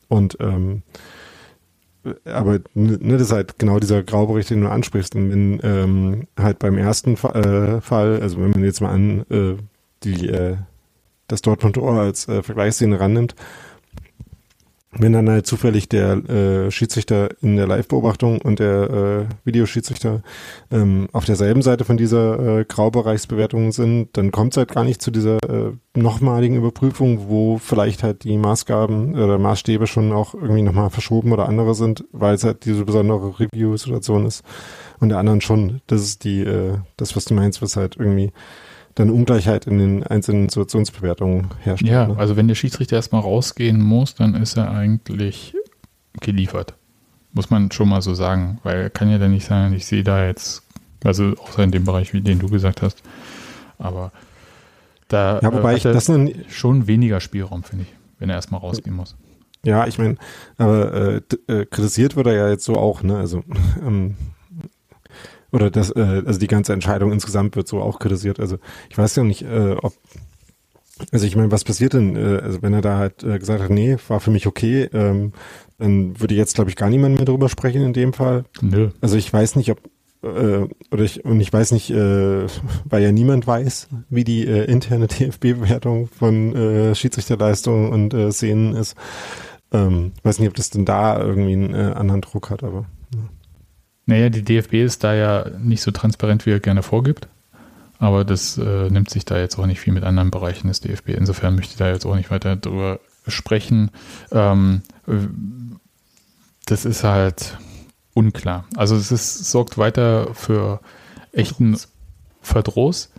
[0.08, 0.84] Und ähm,
[2.26, 5.16] aber ne, das ist halt genau dieser Graubericht, den du ansprichst.
[5.16, 9.26] Und wenn ähm, halt beim ersten Fa äh, Fall, also wenn man jetzt mal an
[9.30, 9.58] äh,
[10.04, 10.58] die äh,
[11.28, 13.36] das Dortmund-Tor als äh, Vergleichsszene rannimmt,
[14.98, 20.22] wenn dann halt zufällig der äh, Schiedsrichter in der Live-Beobachtung und der äh, Videoschiedsrichter
[20.72, 25.02] ähm, auf derselben Seite von dieser äh, Graubereichsbewertung sind, dann kommt es halt gar nicht
[25.02, 30.62] zu dieser äh, nochmaligen Überprüfung, wo vielleicht halt die Maßgaben oder Maßstäbe schon auch irgendwie
[30.62, 34.44] nochmal verschoben oder andere sind, weil es halt diese besondere Review-Situation ist.
[35.00, 38.32] Und der anderen schon, das ist die, äh, das, was du meinst, was halt irgendwie
[38.96, 41.86] dann Ungleichheit in den einzelnen Situationsbewertungen herrscht.
[41.86, 42.18] Ja, ne?
[42.18, 45.54] also wenn der Schiedsrichter erstmal rausgehen muss, dann ist er eigentlich
[46.22, 46.74] geliefert.
[47.34, 50.04] Muss man schon mal so sagen, weil er kann ja dann nicht sagen, ich sehe
[50.04, 50.64] da jetzt,
[51.04, 53.04] also außer in dem Bereich, wie den du gesagt hast,
[53.78, 54.14] aber
[55.10, 56.10] da ja, wobei äh, ich das
[56.48, 59.18] schon weniger Spielraum, finde ich, wenn er erstmal rausgehen muss.
[59.64, 60.16] Ja, ich meine,
[60.58, 63.18] aber äh, äh, kritisiert wird er ja jetzt so auch, ne?
[63.18, 63.44] Also
[63.86, 64.16] ähm,
[65.56, 68.40] oder das, äh, also die ganze Entscheidung insgesamt wird so auch kritisiert.
[68.40, 68.58] Also
[68.90, 69.94] ich weiß ja nicht, äh, ob
[71.12, 73.70] also ich meine, was passiert denn, äh, also wenn er da halt äh, gesagt hat,
[73.70, 75.34] nee, war für mich okay, ähm,
[75.78, 78.46] dann würde jetzt, glaube ich, gar niemand mehr drüber sprechen in dem Fall.
[78.62, 78.92] Nö.
[79.02, 79.80] Also ich weiß nicht, ob
[80.24, 82.48] äh, oder ich und ich weiß nicht, äh,
[82.86, 88.74] weil ja niemand weiß, wie die äh, interne DFB-Bewertung von äh, Schiedsrichterleistungen und äh, Szenen
[88.76, 88.96] ist.
[89.72, 92.86] Ähm, weiß nicht, ob das denn da irgendwie einen äh, anderen Druck hat, aber.
[94.08, 94.16] Ja.
[94.16, 97.28] Naja, die DFB ist da ja nicht so transparent, wie er gerne vorgibt.
[97.98, 101.10] Aber das äh, nimmt sich da jetzt auch nicht viel mit anderen Bereichen des DFB.
[101.10, 103.90] Insofern möchte ich da jetzt auch nicht weiter drüber sprechen.
[104.32, 104.82] Ähm,
[106.66, 107.58] das ist halt
[108.14, 108.66] unklar.
[108.76, 110.82] Also es ist, sorgt weiter für
[111.32, 111.78] echten
[112.42, 113.12] Verdruss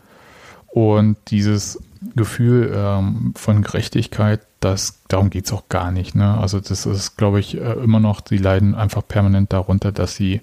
[0.69, 1.81] und dieses
[2.15, 6.15] Gefühl ähm, von Gerechtigkeit, das, darum geht es auch gar nicht.
[6.15, 6.39] Ne?
[6.39, 10.41] Also das ist, glaube ich, äh, immer noch, sie leiden einfach permanent darunter, dass sie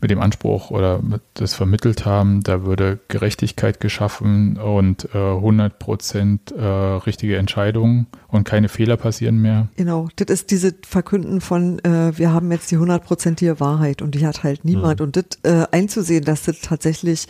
[0.00, 5.78] mit dem Anspruch oder mit das vermittelt haben, da würde Gerechtigkeit geschaffen und äh, 100
[5.78, 9.68] Prozent äh, richtige Entscheidungen und keine Fehler passieren mehr.
[9.76, 14.26] Genau, das ist diese Verkünden von, äh, wir haben jetzt die 100-prozentige Wahrheit und die
[14.26, 15.00] hat halt niemand.
[15.00, 15.06] Mhm.
[15.06, 17.26] Und das äh, einzusehen, dass das tatsächlich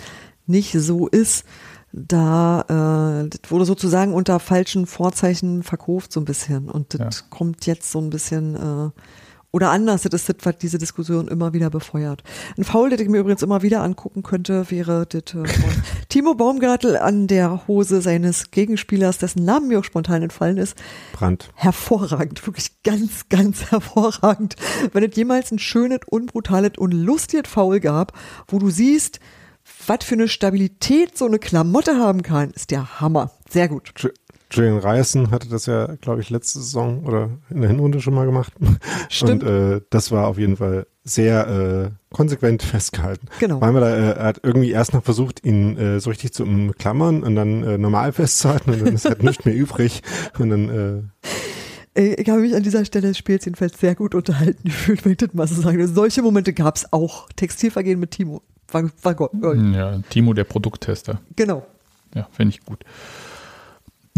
[0.47, 1.45] nicht so ist,
[1.93, 7.27] da äh, das wurde sozusagen unter falschen Vorzeichen verkauft so ein bisschen und das ja.
[7.31, 8.91] kommt jetzt so ein bisschen äh,
[9.53, 12.23] oder anders, das ist das, was diese Diskussion immer wieder befeuert.
[12.57, 15.45] Ein Foul, das ich mir übrigens immer wieder angucken könnte, wäre das von
[16.09, 20.77] Timo Baumgartel an der Hose seines Gegenspielers, dessen Namen mir auch spontan entfallen ist.
[21.13, 21.51] Brand.
[21.55, 24.57] Hervorragend, wirklich ganz, ganz hervorragend.
[24.93, 28.13] Wenn es jemals ein schönes, unbrutales und lustiges Foul gab,
[28.47, 29.19] wo du siehst,
[29.87, 33.33] was für eine Stabilität so eine Klamotte haben kann, ist der Hammer.
[33.49, 33.93] Sehr gut.
[34.51, 38.27] Julian Ryerson hatte das ja, glaube ich, letzte Saison oder in der Hinrunde schon mal
[38.27, 38.53] gemacht.
[39.09, 39.45] Stimmt.
[39.45, 43.29] Und äh, das war auf jeden Fall sehr äh, konsequent festgehalten.
[43.39, 43.61] Genau.
[43.61, 46.43] Weil man da, äh, er hat irgendwie erst noch versucht, ihn äh, so richtig zu
[46.43, 50.03] umklammern und dann äh, normal festzuhalten und dann ist halt nicht mehr übrig.
[50.39, 51.03] Und dann äh,
[51.95, 55.19] ich habe mich an dieser Stelle des Spiels jedenfalls sehr gut unterhalten gefühlt, wenn ich
[55.19, 55.87] das mal so sagen.
[55.87, 57.29] Solche Momente gab es auch.
[57.35, 58.43] Textilvergehen mit Timo.
[58.69, 59.33] War, war Gott.
[59.35, 61.21] Ja, Timo, der Produkttester.
[61.35, 61.67] Genau.
[62.15, 62.85] Ja, finde ich gut.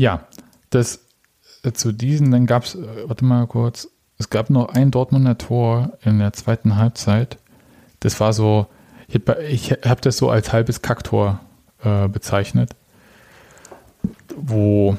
[0.02, 0.26] Ja,
[0.70, 0.98] das
[1.62, 3.86] äh, zu diesen, dann gab es, äh, warte mal kurz,
[4.18, 7.38] es gab noch ein Dortmunder Tor in der zweiten Halbzeit.
[8.00, 8.66] Das war so,
[9.06, 11.38] ich habe hab das so als halbes Kacktor
[11.84, 12.74] äh, bezeichnet,
[14.36, 14.96] wo,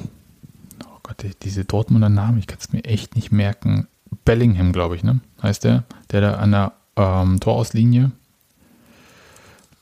[0.86, 3.88] oh Gott, diese Dortmunder Namen, ich kann es mir echt nicht merken.
[4.24, 5.20] Bellingham, glaube ich, ne?
[5.42, 8.12] Heißt der, der da an der ähm, Torauslinie.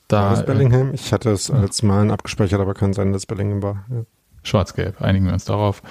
[0.09, 0.93] Da, das Bellingham?
[0.95, 3.85] Ich hatte es als Malen abgespeichert, aber kann sein, dass Bellingham war.
[3.89, 4.03] Ja.
[4.43, 5.83] Schwarz-Gelb, einigen wir uns darauf,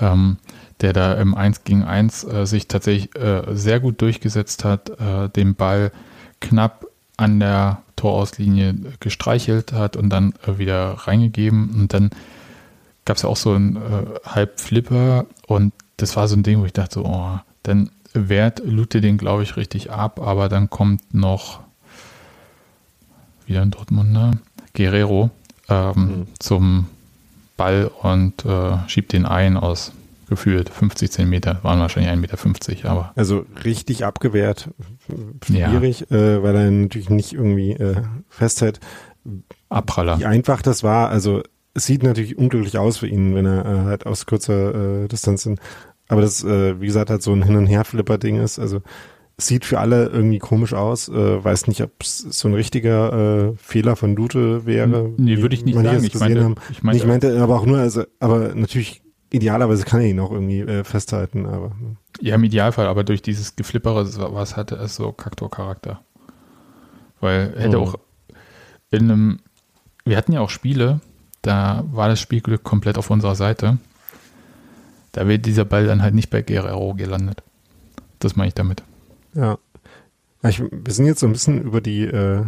[0.00, 0.38] ähm,
[0.80, 5.28] der da im 1 gegen 1 äh, sich tatsächlich äh, sehr gut durchgesetzt hat, äh,
[5.28, 5.92] den Ball
[6.40, 6.86] knapp
[7.16, 11.70] an der Torauslinie gestreichelt hat und dann äh, wieder reingegeben.
[11.70, 12.10] Und dann
[13.04, 13.80] gab es ja auch so einen äh,
[14.26, 19.16] Halbflipper und das war so ein Ding, wo ich dachte, oh, dann wehrt Lute den,
[19.16, 21.60] glaube ich, richtig ab, aber dann kommt noch
[23.46, 24.32] wieder ein Dortmunder,
[24.74, 25.30] Guerrero,
[25.68, 26.26] ähm, mhm.
[26.38, 26.86] zum
[27.56, 29.92] Ball und äh, schiebt den ein aus
[30.28, 33.12] gefühlt 50 Zentimeter, waren wahrscheinlich 1,50 Meter, aber.
[33.14, 34.70] Also richtig abgewehrt,
[35.44, 36.16] schwierig, ja.
[36.16, 38.80] äh, weil er natürlich nicht irgendwie äh, festhält.
[39.68, 40.18] Abpraller.
[40.18, 41.42] Wie einfach das war, also
[41.74, 45.42] es sieht natürlich unglücklich aus für ihn, wenn er äh, halt aus kurzer äh, Distanz
[45.42, 45.60] sind.
[46.08, 48.58] aber das, äh, wie gesagt, halt so ein Hin- und Her-Flipper-Ding ist.
[48.58, 48.80] Also
[49.36, 51.08] sieht für alle irgendwie komisch aus.
[51.08, 55.12] Äh, weiß nicht, ob es so ein richtiger äh, Fehler von Dute wäre.
[55.16, 56.04] Nee, würde ich nicht sagen.
[56.04, 60.06] Ich meine, ich, meinte, ich meinte aber auch nur, also, aber natürlich idealerweise kann er
[60.06, 61.72] ihn auch irgendwie äh, festhalten, aber.
[62.20, 66.00] Ja, im Idealfall, aber durch dieses Geflippere, was hatte es so Kaktor-Charakter.
[67.20, 67.84] Weil hätte oh.
[67.84, 67.94] auch
[68.90, 69.38] in einem,
[70.04, 71.00] wir hatten ja auch Spiele,
[71.42, 73.78] da war das Spielglück komplett auf unserer Seite.
[75.12, 77.42] Da wird dieser Ball dann halt nicht bei Guerrero gelandet.
[78.20, 78.82] Das meine ich damit.
[79.34, 79.58] Ja.
[80.46, 82.44] Ich, wir sind jetzt so ein bisschen über die, äh,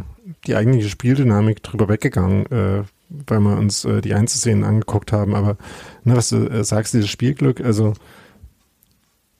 [0.46, 5.34] die eigentliche Spieldynamik drüber weggegangen, äh, weil wir uns äh, die Einzelszenen angeguckt haben.
[5.34, 5.56] Aber
[6.04, 7.94] ne, was du äh, sagst, dieses Spielglück, also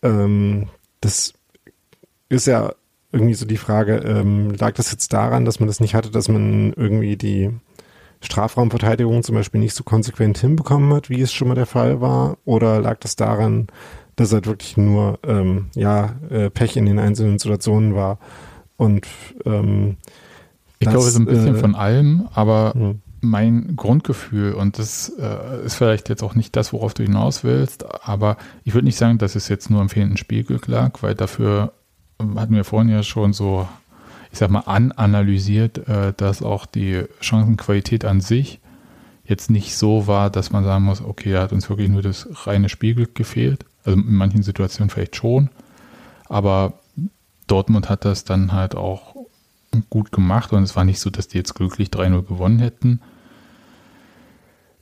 [0.02, 0.68] ähm,
[1.00, 1.35] das
[2.28, 2.72] ist ja
[3.12, 6.28] irgendwie so die Frage, ähm, lag das jetzt daran, dass man das nicht hatte, dass
[6.28, 7.50] man irgendwie die
[8.20, 12.38] Strafraumverteidigung zum Beispiel nicht so konsequent hinbekommen hat, wie es schon mal der Fall war?
[12.44, 13.68] Oder lag das daran,
[14.16, 18.18] dass halt wirklich nur ähm, ja äh, Pech in den einzelnen Situationen war?
[18.76, 19.07] Und
[19.44, 19.96] ähm,
[20.79, 22.94] ich das, glaube, es ist ein bisschen äh, von allem, aber mh.
[23.20, 27.87] mein Grundgefühl, und das äh, ist vielleicht jetzt auch nicht das, worauf du hinaus willst,
[28.07, 31.72] aber ich würde nicht sagen, dass es jetzt nur am fehlenden Spielglück lag, weil dafür
[32.37, 33.66] hatten wir vorhin ja schon so
[34.37, 38.61] ich sag mal, ananalysiert, äh, dass auch die Chancenqualität an sich
[39.24, 42.29] jetzt nicht so war, dass man sagen muss, okay, da hat uns wirklich nur das
[42.46, 43.64] reine Spielglück gefehlt.
[43.87, 45.49] Also in manchen Situationen vielleicht schon.
[46.29, 46.75] Aber
[47.46, 49.14] Dortmund hat das dann halt auch
[49.90, 53.01] gut gemacht und es war nicht so, dass die jetzt glücklich 3-0 gewonnen hätten.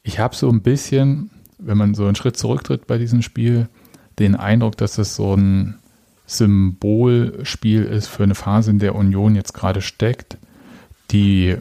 [0.03, 3.69] Ich habe so ein bisschen, wenn man so einen Schritt zurücktritt bei diesem Spiel,
[4.19, 5.79] den Eindruck, dass es so ein
[6.27, 10.39] Symbolspiel ist für eine Phase, in der Union jetzt gerade steckt,
[11.11, 11.57] die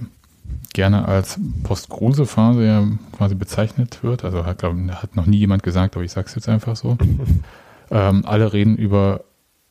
[0.73, 4.23] gerne als Post-Kruse-Phase ja quasi bezeichnet wird.
[4.23, 6.97] Also hat, glaub, hat noch nie jemand gesagt, aber ich sage es jetzt einfach so.
[7.91, 9.23] ähm, alle reden über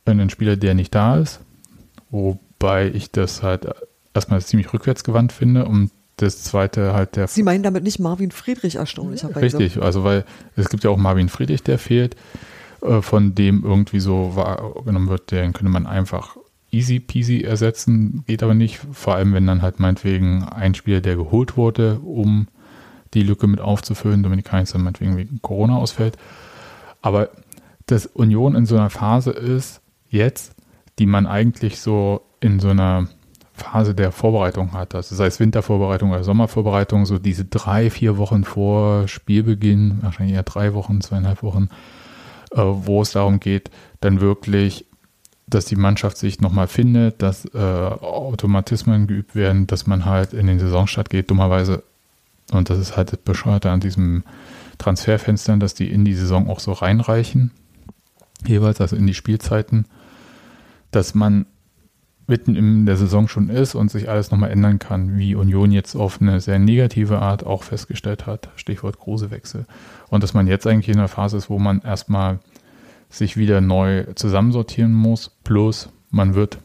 [0.04, 1.40] einen Spieler, der nicht da ist,
[2.10, 3.66] wobei ich das halt
[4.14, 7.26] erstmal ziemlich rückwärtsgewandt finde und das zweite halt der.
[7.26, 9.58] Sie meinen damit nicht Marvin Friedrich erstaunlicherweise.
[9.58, 10.24] Richtig, also weil
[10.56, 12.16] es gibt ja auch Marvin Friedrich, der fehlt.
[12.82, 16.36] Äh, von dem irgendwie so wahrgenommen wird, den könnte man einfach
[16.72, 18.80] easy peasy ersetzen, geht aber nicht.
[18.92, 22.48] Vor allem, wenn dann halt meinetwegen ein Spieler, der geholt wurde, um
[23.14, 26.16] die Lücke mit aufzufüllen, Dominik Heinz dann meinetwegen wegen Corona ausfällt.
[27.02, 27.28] Aber
[27.86, 30.54] dass Union in so einer Phase ist, jetzt,
[30.98, 33.08] die man eigentlich so in so einer
[33.52, 38.44] Phase der Vorbereitung hat, also sei es Wintervorbereitung oder Sommervorbereitung, so diese drei, vier Wochen
[38.44, 41.68] vor Spielbeginn, wahrscheinlich eher drei Wochen, zweieinhalb Wochen,
[42.52, 44.86] äh, wo es darum geht, dann wirklich,
[45.54, 50.46] dass die Mannschaft sich nochmal findet, dass äh, Automatismen geübt werden, dass man halt in
[50.46, 51.82] den Saisonstart geht, dummerweise.
[52.52, 54.24] Und das ist halt das Bescheuerte an diesem
[54.78, 57.50] Transferfenstern, dass die in die Saison auch so reinreichen,
[58.46, 59.86] jeweils, also in die Spielzeiten,
[60.90, 61.46] dass man
[62.26, 65.94] mitten in der Saison schon ist und sich alles nochmal ändern kann, wie Union jetzt
[65.96, 69.66] auf eine sehr negative Art auch festgestellt hat, Stichwort Kruse-Wechsel.
[70.08, 72.38] Und dass man jetzt eigentlich in einer Phase ist, wo man erstmal
[73.12, 76.58] sich wieder neu zusammensortieren muss, plus man wird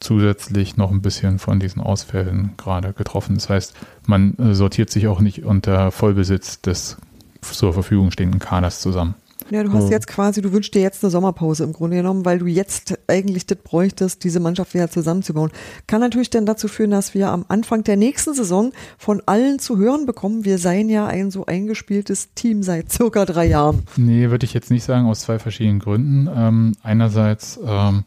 [0.00, 3.34] zusätzlich noch ein bisschen von diesen Ausfällen gerade getroffen.
[3.34, 3.74] Das heißt,
[4.06, 6.98] man äh, sortiert sich auch nicht unter Vollbesitz des
[7.40, 9.14] zur Verfügung stehenden Kaders zusammen.
[9.50, 12.38] Ja, du hast jetzt quasi, du wünschst dir jetzt eine Sommerpause im Grunde genommen, weil
[12.38, 15.50] du jetzt eigentlich das bräuchtest, diese Mannschaft wieder zusammenzubauen.
[15.86, 19.76] Kann natürlich dann dazu führen, dass wir am Anfang der nächsten Saison von allen zu
[19.76, 23.82] hören bekommen, wir seien ja ein so eingespieltes Team seit circa drei Jahren.
[23.96, 26.28] Nee, würde ich jetzt nicht sagen, aus zwei verschiedenen Gründen.
[26.34, 28.04] Ähm, einerseits ähm,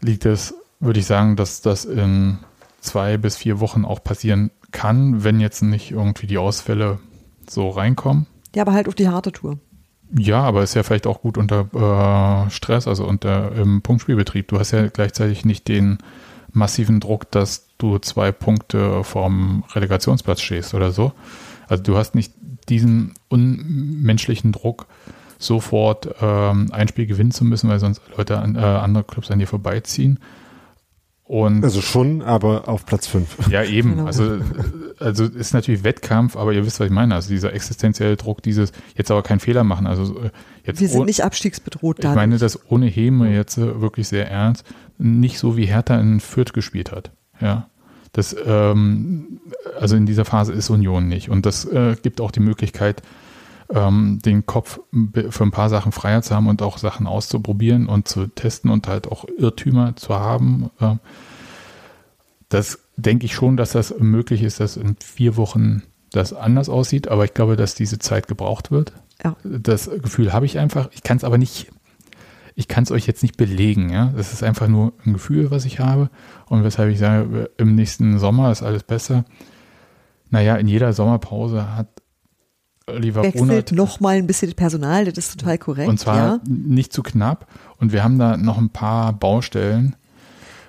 [0.00, 2.38] liegt es, würde ich sagen, dass das in
[2.80, 6.98] zwei bis vier Wochen auch passieren kann, wenn jetzt nicht irgendwie die Ausfälle
[7.48, 8.26] so reinkommen.
[8.54, 9.58] Ja, aber halt auf die harte Tour.
[10.14, 14.48] Ja, aber ist ja vielleicht auch gut unter äh, Stress, also unter im Punktspielbetrieb.
[14.48, 15.98] Du hast ja gleichzeitig nicht den
[16.52, 21.12] massiven Druck, dass du zwei Punkte vom Relegationsplatz stehst oder so.
[21.68, 22.32] Also du hast nicht
[22.68, 24.86] diesen unmenschlichen Druck,
[25.38, 29.46] sofort ähm, ein Spiel gewinnen zu müssen, weil sonst Leute, äh, andere Clubs an dir
[29.46, 30.18] vorbeiziehen.
[31.28, 33.48] Und also schon, aber auf Platz 5.
[33.50, 33.96] Ja, eben.
[33.96, 34.06] Genau.
[34.06, 34.38] Also,
[35.00, 37.16] also ist natürlich Wettkampf, aber ihr wisst, was ich meine.
[37.16, 39.88] Also dieser existenzielle Druck, dieses jetzt aber keinen Fehler machen.
[39.88, 40.30] Also äh,
[40.64, 41.98] jetzt Wir sind nicht abstiegsbedroht.
[41.98, 42.12] Dadurch.
[42.12, 44.64] Ich meine das ohne Heme jetzt äh, wirklich sehr ernst.
[44.98, 47.10] Nicht so wie Hertha in Fürth gespielt hat.
[47.40, 47.68] Ja.
[48.12, 49.40] Das, ähm,
[49.80, 51.28] also in dieser Phase ist Union nicht.
[51.28, 53.02] Und das äh, gibt auch die Möglichkeit,
[53.72, 54.80] ähm, den Kopf
[55.30, 58.86] für ein paar Sachen freier zu haben und auch Sachen auszuprobieren und zu testen und
[58.88, 60.70] halt auch Irrtümer zu haben.
[60.80, 60.96] Äh,
[62.48, 67.08] das denke ich schon, dass das möglich ist, dass in vier Wochen das anders aussieht,
[67.08, 68.92] aber ich glaube, dass diese Zeit gebraucht wird.
[69.24, 69.36] Ja.
[69.42, 70.88] Das Gefühl habe ich einfach.
[70.92, 71.68] Ich kann es aber nicht,
[72.54, 73.90] ich kann es euch jetzt nicht belegen.
[73.90, 76.10] Ja, das ist einfach nur ein Gefühl, was ich habe
[76.46, 79.24] und weshalb ich sage, im nächsten Sommer ist alles besser.
[80.30, 81.88] Naja, in jeder Sommerpause hat
[82.88, 85.88] Oliver Wechselt noch mal ein bisschen Personal, das ist total korrekt.
[85.88, 86.40] Und zwar ja.
[86.46, 87.46] nicht zu knapp.
[87.78, 89.96] Und wir haben da noch ein paar Baustellen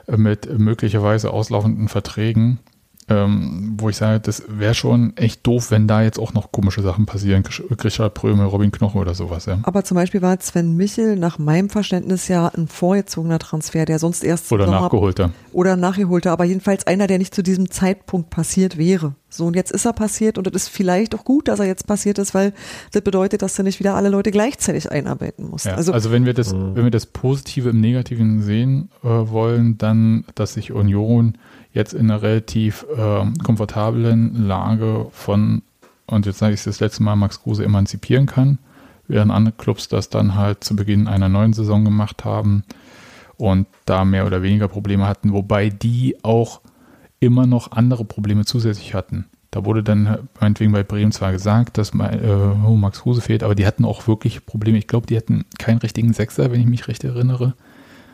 [0.07, 2.59] mit möglicherweise auslaufenden Verträgen,
[3.09, 6.81] ähm, wo ich sage, das wäre schon echt doof, wenn da jetzt auch noch komische
[6.81, 7.43] Sachen passieren.
[7.83, 9.45] Richard Pröme, Robin Knoche oder sowas.
[9.45, 9.59] Ja.
[9.63, 14.23] Aber zum Beispiel war Sven Michel nach meinem Verständnis ja ein vorgezogener Transfer, der sonst
[14.23, 15.31] erst oder nachgeholter.
[15.53, 19.15] Oder nachgeholter, aber jedenfalls einer, der nicht zu diesem Zeitpunkt passiert wäre.
[19.29, 21.85] So, und jetzt ist er passiert und es ist vielleicht auch gut, dass er jetzt
[21.85, 22.53] passiert ist, weil
[22.91, 25.65] das bedeutet, dass du nicht wieder alle Leute gleichzeitig einarbeiten musst.
[25.65, 26.75] Ja, also, also, wenn wir das, mhm.
[26.75, 31.37] wenn wir das Positive im Negativen sehen äh, wollen, dann, dass sich Union
[31.77, 35.61] jetzt in einer relativ äh, komfortablen Lage von,
[36.07, 38.57] und jetzt sage ich es das letzte Mal, Max Kruse emanzipieren kann,
[39.07, 42.63] während andere Clubs das dann halt zu Beginn einer neuen Saison gemacht haben
[43.37, 46.61] und da mehr oder weniger Probleme hatten, wobei die auch
[47.19, 49.25] immer noch andere Probleme zusätzlich hatten.
[49.51, 53.55] Da wurde dann meinetwegen bei Bremen zwar gesagt, dass äh, oh, Max Kruse fehlt, aber
[53.55, 54.77] die hatten auch wirklich Probleme.
[54.77, 57.53] Ich glaube, die hatten keinen richtigen Sechser, wenn ich mich recht erinnere.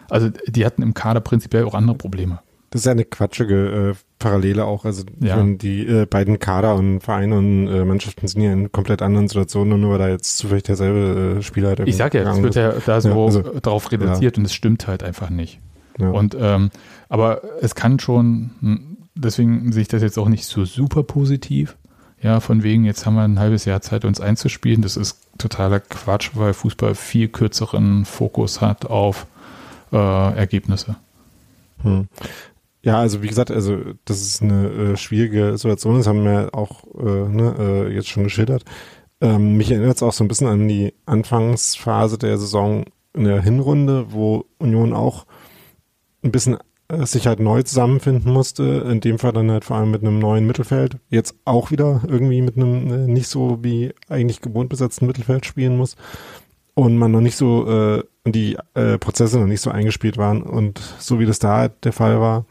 [0.09, 2.39] Also die hatten im Kader prinzipiell auch andere Probleme.
[2.73, 4.83] Das ist ja eine quatschige äh, Parallele auch.
[4.83, 5.39] Also ja.
[5.43, 9.79] die äh, beiden Kader und Vereine und äh, Mannschaften sind ja in komplett anderen Situationen,
[9.79, 12.73] nur weil da jetzt zufällig derselbe äh, Spieler halt Ich sag ja, es wird ja
[12.83, 14.41] da so ja, also, darauf reduziert ja.
[14.41, 15.59] und es stimmt halt einfach nicht.
[15.99, 16.71] Und ähm,
[17.09, 21.77] aber es kann schon, hm, deswegen sehe ich das jetzt auch nicht so super positiv.
[22.23, 24.81] Ja, von wegen, jetzt haben wir ein halbes Jahr Zeit, uns einzuspielen.
[24.81, 29.27] Das ist totaler Quatsch, weil Fußball viel kürzeren Fokus hat auf
[29.91, 29.95] äh,
[30.35, 30.95] Ergebnisse.
[31.83, 32.07] Hm.
[32.83, 36.83] Ja, also wie gesagt, also das ist eine äh, schwierige Situation, das haben wir auch
[36.95, 38.65] äh, ne, äh, jetzt schon geschildert.
[39.21, 43.41] Ähm, mich erinnert es auch so ein bisschen an die Anfangsphase der Saison in der
[43.41, 45.25] Hinrunde, wo Union auch
[46.23, 46.57] ein bisschen
[46.89, 48.85] äh, sich halt neu zusammenfinden musste.
[48.91, 50.97] In dem Fall dann halt vor allem mit einem neuen Mittelfeld.
[51.09, 55.77] Jetzt auch wieder irgendwie mit einem äh, nicht so wie eigentlich gewohnt besetzten Mittelfeld spielen
[55.77, 55.95] muss.
[56.75, 60.41] Und man noch nicht so, äh, die äh, Prozesse noch nicht so eingespielt waren.
[60.41, 62.45] Und so wie das da der Fall war,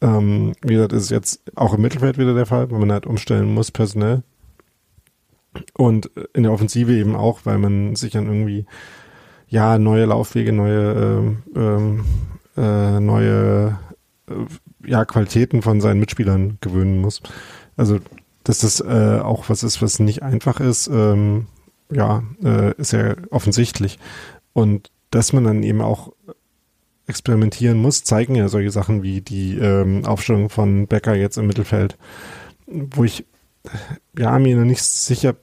[0.00, 3.52] ähm, wie gesagt, ist jetzt auch im Mittelfeld wieder der Fall, weil man halt umstellen
[3.52, 4.22] muss personell.
[5.74, 8.66] Und in der Offensive eben auch, weil man sich dann irgendwie,
[9.48, 12.04] ja, neue Laufwege, neue, ähm, ähm,
[12.56, 13.78] äh, neue,
[14.28, 17.20] äh, ja, Qualitäten von seinen Mitspielern gewöhnen muss.
[17.76, 17.98] Also,
[18.44, 21.46] dass das äh, auch was ist, was nicht einfach ist, ähm,
[21.90, 23.98] ja, äh, ist ja offensichtlich.
[24.52, 26.12] Und dass man dann eben auch
[27.06, 31.98] experimentieren muss, zeigen ja solche Sachen wie die ähm, Aufstellung von Becker jetzt im Mittelfeld,
[32.66, 33.26] wo ich
[34.16, 35.34] ja mir noch nicht sicher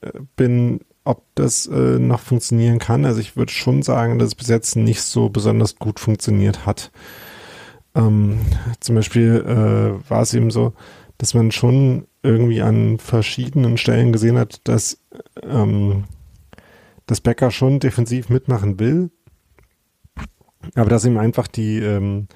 [0.00, 3.04] äh, bin, ob das äh, noch funktionieren kann.
[3.04, 6.90] Also ich würde schon sagen, dass es bis jetzt nicht so besonders gut funktioniert hat.
[7.94, 8.40] Ähm,
[8.80, 10.72] zum Beispiel äh, war es eben so,
[11.22, 14.98] dass man schon irgendwie an verschiedenen Stellen gesehen hat, dass
[15.44, 16.02] ähm,
[17.06, 19.12] das Becker schon defensiv mitmachen will,
[20.74, 22.26] aber dass ihm einfach die, ähm,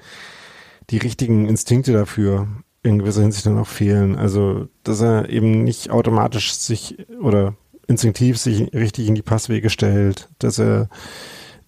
[0.89, 2.47] die richtigen Instinkte dafür
[2.81, 4.15] in gewisser Hinsicht dann auch fehlen.
[4.15, 7.57] Also, dass er eben nicht automatisch sich oder
[7.89, 10.87] instinktiv sich richtig in die Passwege stellt, dass er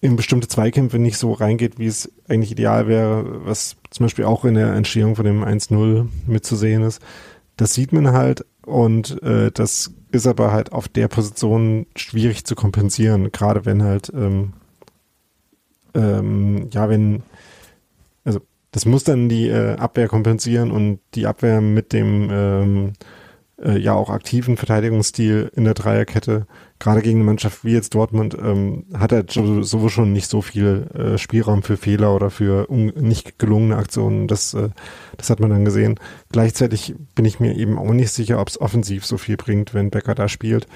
[0.00, 4.44] in bestimmte Zweikämpfe nicht so reingeht, wie es eigentlich ideal wäre, was zum Beispiel auch
[4.44, 7.02] in der Entstehung von dem 1-0 mitzusehen ist.
[7.56, 12.54] Das sieht man halt und äh, das ist aber halt auf der Position schwierig zu
[12.54, 14.54] kompensieren, gerade wenn halt ähm,
[15.94, 17.22] ähm, ja, wenn,
[18.24, 22.92] also das muss dann die äh, Abwehr kompensieren und die Abwehr mit dem ähm,
[23.60, 26.46] äh, ja auch aktiven Verteidigungsstil in der Dreierkette,
[26.80, 30.88] gerade gegen eine Mannschaft wie jetzt Dortmund, ähm, hat er sowieso schon nicht so viel
[30.94, 34.26] äh, Spielraum für Fehler oder für nicht gelungene Aktionen.
[34.26, 34.70] Das, äh,
[35.16, 36.00] das hat man dann gesehen.
[36.32, 39.90] Gleichzeitig bin ich mir eben auch nicht sicher, ob es offensiv so viel bringt, wenn
[39.90, 40.66] Becker da spielt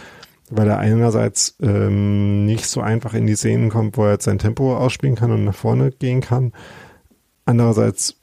[0.51, 4.39] weil er einerseits ähm, nicht so einfach in die Szenen kommt, wo er jetzt sein
[4.39, 6.53] Tempo ausspielen kann und nach vorne gehen kann.
[7.47, 8.17] Andererseits,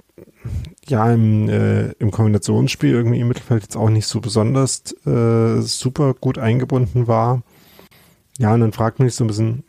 [0.87, 6.13] ja, im, äh, im Kombinationsspiel irgendwie im Mittelfeld jetzt auch nicht so besonders äh, super
[6.13, 7.41] gut eingebunden war.
[8.41, 9.63] Ja, und dann fragt man sich so ein bisschen.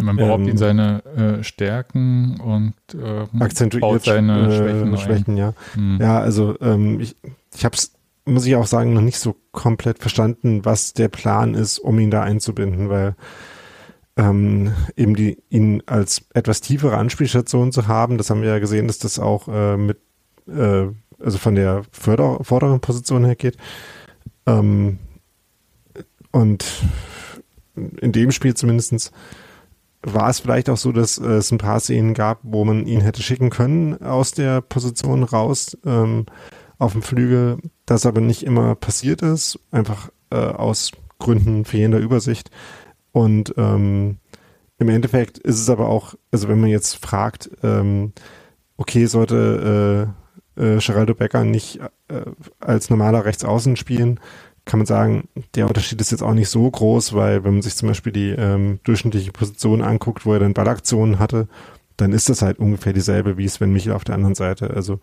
[0.00, 4.96] Man braucht ähm, ihn seine äh, Stärken und äh, akzentuiert seine Schwächen.
[4.96, 5.54] Schwächen ja.
[5.74, 5.98] Hm.
[6.00, 7.16] ja, also ähm, ich,
[7.52, 7.92] ich habe es
[8.24, 12.10] muss ich auch sagen, noch nicht so komplett verstanden, was der Plan ist, um ihn
[12.10, 13.16] da einzubinden, weil
[14.16, 18.86] ähm, eben die, ihn als etwas tiefere Anspielstation zu haben, das haben wir ja gesehen,
[18.86, 19.98] dass das auch äh, mit,
[20.46, 23.56] äh, also von der Förder vorderen Position her geht.
[24.46, 24.98] Ähm,
[26.30, 26.64] und
[28.00, 29.12] in dem Spiel zumindestens
[30.02, 33.00] war es vielleicht auch so, dass äh, es ein paar Szenen gab, wo man ihn
[33.00, 36.26] hätte schicken können aus der Position raus ähm,
[36.78, 42.50] auf dem Flügel, das aber nicht immer passiert ist, einfach äh, aus Gründen fehlender Übersicht.
[43.10, 44.18] Und ähm,
[44.78, 48.12] im Endeffekt ist es aber auch, also wenn man jetzt fragt, ähm,
[48.76, 50.14] okay, sollte
[50.56, 52.22] äh, äh, Geraldo Becker nicht äh,
[52.60, 54.20] als normaler Rechtsaußen spielen,
[54.68, 57.74] kann man sagen, der Unterschied ist jetzt auch nicht so groß, weil wenn man sich
[57.74, 61.48] zum Beispiel die ähm, durchschnittliche Position anguckt, wo er dann Ballaktionen hatte,
[61.96, 64.70] dann ist das halt ungefähr dieselbe wie Sven Michel auf der anderen Seite.
[64.70, 65.00] Also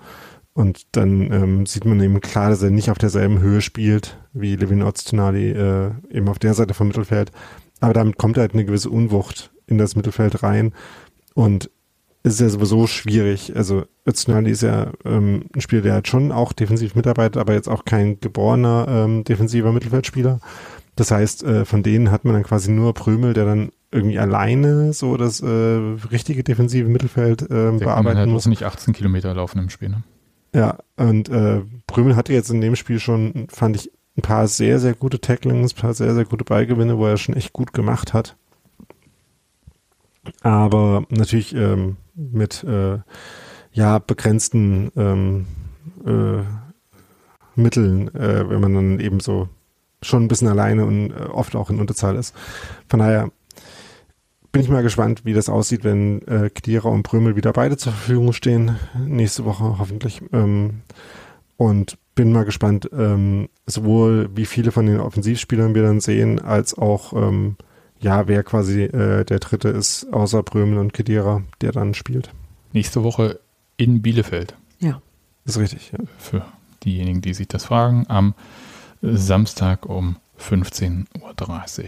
[0.54, 4.56] und dann ähm, sieht man eben klar, dass er nicht auf derselben Höhe spielt wie
[4.56, 7.32] Levin Oztunali äh, eben auf der Seite vom Mittelfeld.
[7.82, 10.74] Aber damit kommt halt eine gewisse Unwucht in das Mittelfeld rein.
[11.34, 11.72] Und es
[12.34, 13.56] ist ja sowieso schwierig.
[13.56, 17.70] Also Öztunali ist ja ähm, ein Spieler, der halt schon auch defensiv mitarbeitet, aber jetzt
[17.70, 20.40] auch kein geborener ähm, defensiver Mittelfeldspieler.
[20.96, 24.94] Das heißt, äh, von denen hat man dann quasi nur Prömel, der dann irgendwie alleine
[24.94, 28.46] so das äh, richtige defensive Mittelfeld äh, der bearbeiten halt muss.
[28.48, 30.04] nicht 18 Kilometer laufen im Spiel, ne?
[30.54, 34.80] Ja, und äh, Brümel hatte jetzt in dem Spiel schon, fand ich, ein paar sehr,
[34.80, 38.14] sehr gute Tacklings, ein paar sehr, sehr gute Ballgewinne, wo er schon echt gut gemacht
[38.14, 38.38] hat.
[40.42, 43.00] Aber natürlich ähm, mit äh,
[43.72, 45.46] ja begrenzten ähm,
[46.06, 46.44] äh,
[47.56, 49.50] Mitteln, äh, wenn man dann eben so
[50.02, 52.34] schon ein bisschen alleine und äh, oft auch in Unterzahl ist.
[52.88, 53.32] Von daher
[54.52, 57.92] bin ich mal gespannt, wie das aussieht, wenn äh, Kedira und Brömel wieder beide zur
[57.92, 58.78] Verfügung stehen.
[58.98, 60.22] Nächste Woche hoffentlich.
[60.32, 60.82] Ähm,
[61.58, 66.78] und bin mal gespannt, ähm, sowohl wie viele von den Offensivspielern wir dann sehen, als
[66.78, 67.58] auch ähm,
[68.06, 72.30] ja, wer quasi äh, der dritte ist, außer Brömel und Kedira, der dann spielt.
[72.72, 73.40] Nächste Woche
[73.78, 74.56] in Bielefeld.
[74.80, 75.02] Ja.
[75.44, 76.00] Das ist richtig, ja.
[76.20, 76.46] Für
[76.84, 78.36] diejenigen, die sich das fragen, am
[79.02, 81.84] Samstag um 15.30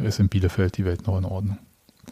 [0.00, 1.58] Uhr ist in Bielefeld die Welt noch in Ordnung.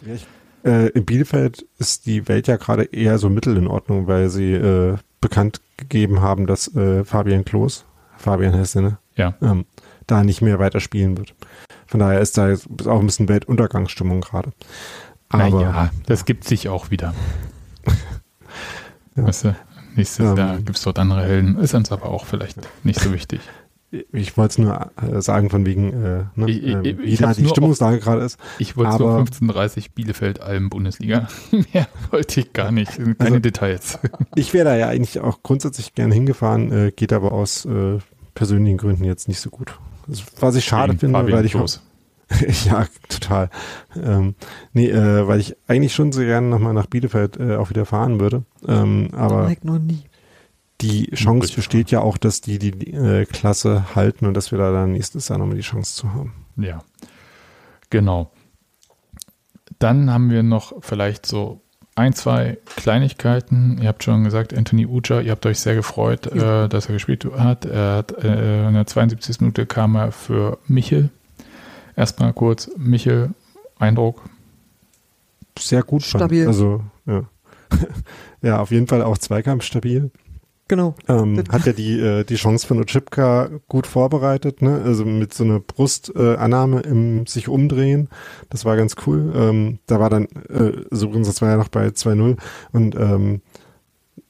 [0.05, 0.27] Ja, ich,
[0.65, 4.53] äh, in Bielefeld ist die Welt ja gerade eher so mittel in Ordnung, weil sie
[4.53, 7.85] äh, bekannt gegeben haben, dass äh, Fabian Klos,
[8.17, 8.99] Fabian Hesse, ne?
[9.15, 9.35] Ja.
[9.41, 9.65] Ähm,
[10.09, 11.35] da nicht mehr weiterspielen wird.
[11.95, 14.51] Von daher ist da jetzt auch ein bisschen Weltuntergangsstimmung gerade.
[15.29, 17.15] Aber ja, das gibt sich auch wieder.
[19.15, 19.25] ja.
[19.29, 19.57] weißt du,
[19.95, 23.13] nächstes ähm, Jahr gibt es dort andere Helden, ist uns aber auch vielleicht nicht so
[23.13, 23.39] wichtig
[24.11, 27.33] ich wollte es nur äh, sagen, von wegen, äh, ne, ich, ich, äh, wie da
[27.33, 28.41] die Stimmungslage gerade ist.
[28.59, 31.29] Ich wollte so 15.30 Bielefeld Alm Bundesliga.
[31.73, 32.97] Mehr wollte ich gar nicht.
[32.97, 34.01] Keine also, Details.
[34.35, 37.99] Ich wäre da ja eigentlich auch grundsätzlich gerne hingefahren, äh, geht aber aus äh,
[38.35, 39.79] persönlichen Gründen jetzt nicht so gut.
[40.41, 41.55] Was ich schade Wegen finde, Fabian weil ich
[42.65, 43.51] ja, total.
[44.03, 44.35] Ähm,
[44.73, 48.19] nee, äh, weil ich eigentlich schon sehr gerne nochmal nach Bielefeld äh, auch wieder fahren
[48.19, 48.45] würde.
[48.67, 50.05] Ähm, aber noch nie
[50.81, 54.73] die Chance besteht ja auch, dass die die äh, Klasse halten und dass wir da
[54.73, 56.47] dann nächstes Jahr nochmal die Chance zu haben.
[56.57, 56.83] Ja,
[57.91, 58.31] genau.
[59.79, 61.63] Dann haben wir noch vielleicht so
[61.97, 63.79] ein, zwei Kleinigkeiten.
[63.81, 66.65] Ihr habt schon gesagt, Anthony Uja, ihr habt euch sehr gefreut, ja.
[66.65, 67.65] äh, dass er gespielt hat.
[67.65, 69.41] Er hat äh, in der 72.
[69.41, 71.11] Minute kam er für Michel.
[71.97, 73.31] Erstmal kurz, Michel,
[73.79, 74.23] Eindruck.
[75.59, 76.03] Sehr gut.
[76.03, 76.47] Stabil.
[76.47, 77.23] Also, ja.
[78.43, 80.11] ja, auf jeden Fall auch Zweikampf stabil.
[80.67, 80.95] Genau.
[81.09, 84.81] Ähm, hat ja die, äh, die Chance von Ochipka gut vorbereitet, ne?
[84.83, 88.09] Also mit so einer Brustannahme äh, im sich umdrehen.
[88.49, 89.33] Das war ganz cool.
[89.37, 92.39] Ähm, da war dann, äh, so übrigens, das war ja noch bei 2-0
[92.73, 93.43] und ähm,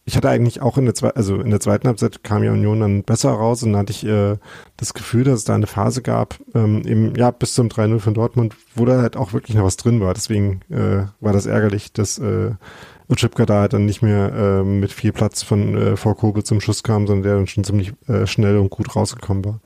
[0.07, 2.81] ich hatte eigentlich auch in der zweiten, also in der zweiten Halbzeit kam ja Union
[2.81, 4.37] dann besser raus und dann hatte ich äh,
[4.77, 8.13] das Gefühl, dass es da eine Phase gab, ähm, eben ja bis zum 3-0 von
[8.13, 10.13] Dortmund, wo da halt auch wirklich noch was drin war.
[10.13, 12.51] Deswegen äh, war das ärgerlich, dass äh,
[13.09, 16.61] Utschipka da halt dann nicht mehr äh, mit viel Platz von äh, vor Kobe zum
[16.61, 19.61] Schuss kam, sondern der dann schon ziemlich äh, schnell und gut rausgekommen war.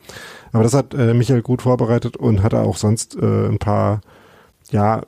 [0.52, 4.00] Aber das hat äh, Michael gut vorbereitet und hatte auch sonst äh, ein paar,
[4.70, 5.02] ja,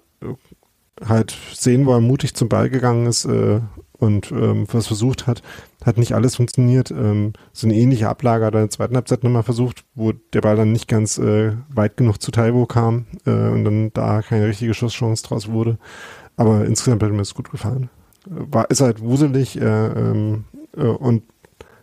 [1.06, 3.60] halt sehen, wo er mutig zum Ball gegangen ist äh,
[3.98, 5.42] und ähm, was versucht hat.
[5.84, 6.90] Hat nicht alles funktioniert.
[6.90, 10.42] Ähm, so eine ähnliche Ablage hat er in der zweiten Halbzeit nochmal versucht, wo der
[10.42, 14.46] Ball dann nicht ganz äh, weit genug zu Taiwo kam äh, und dann da keine
[14.46, 15.78] richtige Schusschance draus wurde.
[16.36, 17.90] Aber insgesamt hat mir das gut gefallen
[18.30, 20.44] war, ist halt wuselig äh, ähm,
[20.76, 21.24] äh, und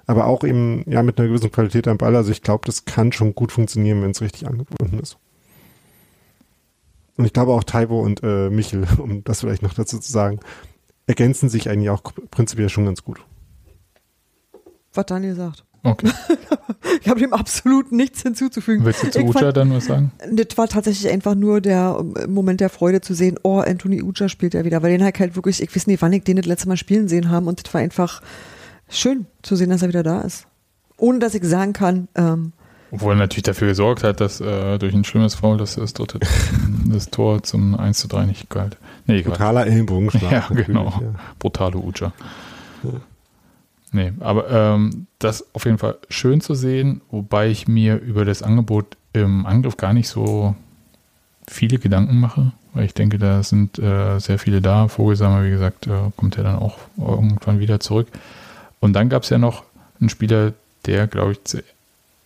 [0.06, 2.16] aber auch eben ja mit einer gewissen Qualität am Ball.
[2.16, 5.18] Also ich glaube, das kann schon gut funktionieren, wenn es richtig angebunden ist.
[7.18, 10.40] Und ich glaube auch Taibo und äh, Michel, um das vielleicht noch dazu zu sagen,
[11.08, 13.20] ergänzen sich eigentlich auch prinzipiell schon ganz gut.
[14.94, 15.67] Was Daniel sagt.
[15.84, 16.12] Okay.
[17.02, 18.86] ich habe dem absolut nichts hinzuzufügen.
[18.86, 20.12] Willst du zu ich Uja dann was sagen?
[20.32, 24.30] Das war tatsächlich einfach nur der ähm, Moment der Freude zu sehen, oh, Anthony Uja
[24.30, 26.46] spielt ja wieder, weil den halt halt wirklich, ich weiß nicht, wann ich den das
[26.46, 28.22] letzte Mal spielen sehen haben und das war einfach
[28.90, 30.48] schön zu sehen, dass er wieder da ist.
[30.98, 32.54] Ohne dass ich sagen kann, ähm,
[32.92, 36.20] obwohl er natürlich dafür gesorgt hat, dass äh, durch ein schlimmes Foul, dass das dritte
[36.86, 38.78] das Tor zum 1 zu 3 nicht galt.
[39.06, 40.32] Nee, Brutaler Ellenbogenschlag.
[40.32, 40.86] Ja, genau.
[40.86, 41.14] Ja.
[41.38, 42.14] Brutale Uja.
[42.84, 42.90] Ja.
[43.92, 48.44] Nee, aber ähm, das auf jeden Fall schön zu sehen, wobei ich mir über das
[48.44, 50.56] Angebot im Angriff gar nicht so
[51.48, 54.90] viele Gedanken mache, weil ich denke, da sind äh, sehr viele da.
[54.90, 58.08] Vogelsammer, wie gesagt, äh, kommt ja dann auch irgendwann wieder zurück.
[58.80, 59.64] Und dann gab es ja noch
[60.00, 60.54] einen Spieler,
[60.86, 61.40] der, glaube ich,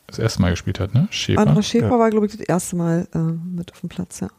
[0.08, 1.08] das erste Mal gespielt hat, ne?
[1.12, 1.42] Schäfer.
[1.42, 2.00] André Schäfer ja.
[2.00, 4.30] war, glaube ich, das erste Mal äh, mit auf dem Platz, ja.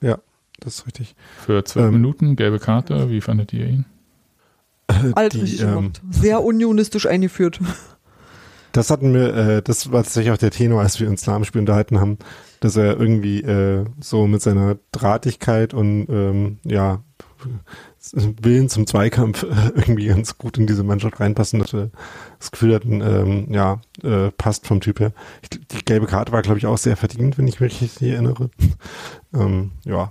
[0.00, 0.18] Ja,
[0.60, 1.14] das ist richtig.
[1.38, 3.84] Für zwölf ähm, Minuten, gelbe Karte, wie fandet ihr ihn?
[5.14, 7.60] Alt ähm, Sehr unionistisch eingeführt.
[8.72, 11.44] Das hatten wir, äh, das war tatsächlich auch der Tenor, als wir uns nach dem
[11.44, 12.18] Spiel unterhalten haben,
[12.60, 17.02] dass er irgendwie äh, so mit seiner Drahtigkeit und ähm, ja,
[18.14, 21.90] Willen zum Zweikampf äh, irgendwie ganz gut in diese Mannschaft reinpassen, dass wir
[22.38, 25.12] das Gefühl hatten, ähm, ja, äh, passt vom Typ her.
[25.42, 28.50] Ich, die gelbe Karte war, glaube ich, auch sehr verdient, wenn ich mich richtig erinnere.
[29.34, 30.10] ähm, ja.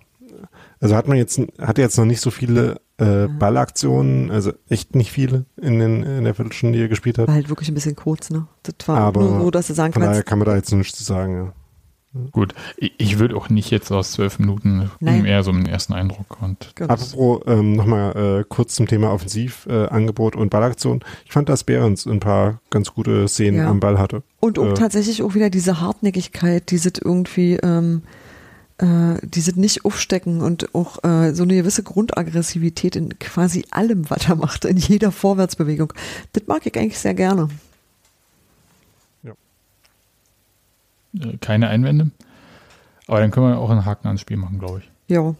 [0.79, 3.28] Also hat man jetzt, hat jetzt noch nicht so viele äh.
[3.28, 7.28] Ballaktionen, also echt nicht viele in, den, in der Viertelstunde, die er gespielt hat.
[7.28, 8.47] War halt wirklich ein bisschen kurz, ne?
[8.64, 10.06] Das war Aber nur so, dass du sagen kannst.
[10.06, 11.54] Von daher kann man da jetzt nichts zu sagen, ja.
[12.32, 15.24] Gut, ich würde auch nicht jetzt aus zwölf Minuten Nein.
[15.24, 16.41] eher so einen ersten Eindruck.
[16.41, 16.93] Und genau.
[16.93, 21.06] Apropos ähm, nochmal äh, kurz zum Thema Offensivangebot äh, und Ballaktion.
[21.26, 23.70] Ich fand, dass Behrens ein paar ganz gute Szenen ja.
[23.70, 24.24] am Ball hatte.
[24.41, 28.20] Und auch äh, tatsächlich auch wieder diese Hartnäckigkeit, die sind irgendwie, ähm, äh,
[28.84, 34.27] die sind nicht aufstecken und auch äh, so eine gewisse Grundaggressivität in quasi allem, was
[34.27, 35.93] er macht, in jeder Vorwärtsbewegung.
[36.34, 37.49] Das mag ich eigentlich sehr gerne.
[41.19, 42.11] Äh, keine Einwände.
[43.07, 44.91] Aber dann können wir auch einen Haken ans Spiel machen, glaube ich.
[45.07, 45.36] Ja.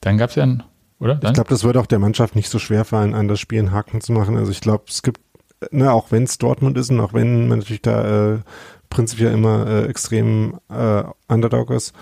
[0.00, 0.62] Dann gab es ja einen,
[1.00, 1.16] oder?
[1.16, 1.30] Dann?
[1.30, 3.72] Ich glaube, das wird auch der Mannschaft nicht so schwer fallen, an das Spiel einen
[3.72, 4.36] Haken zu machen.
[4.36, 5.20] Also ich glaube, es gibt,
[5.70, 8.38] ne, auch wenn es Dortmund ist und auch wenn man natürlich da äh,
[8.90, 11.94] prinzipiell immer äh, extrem äh, Underdog ist,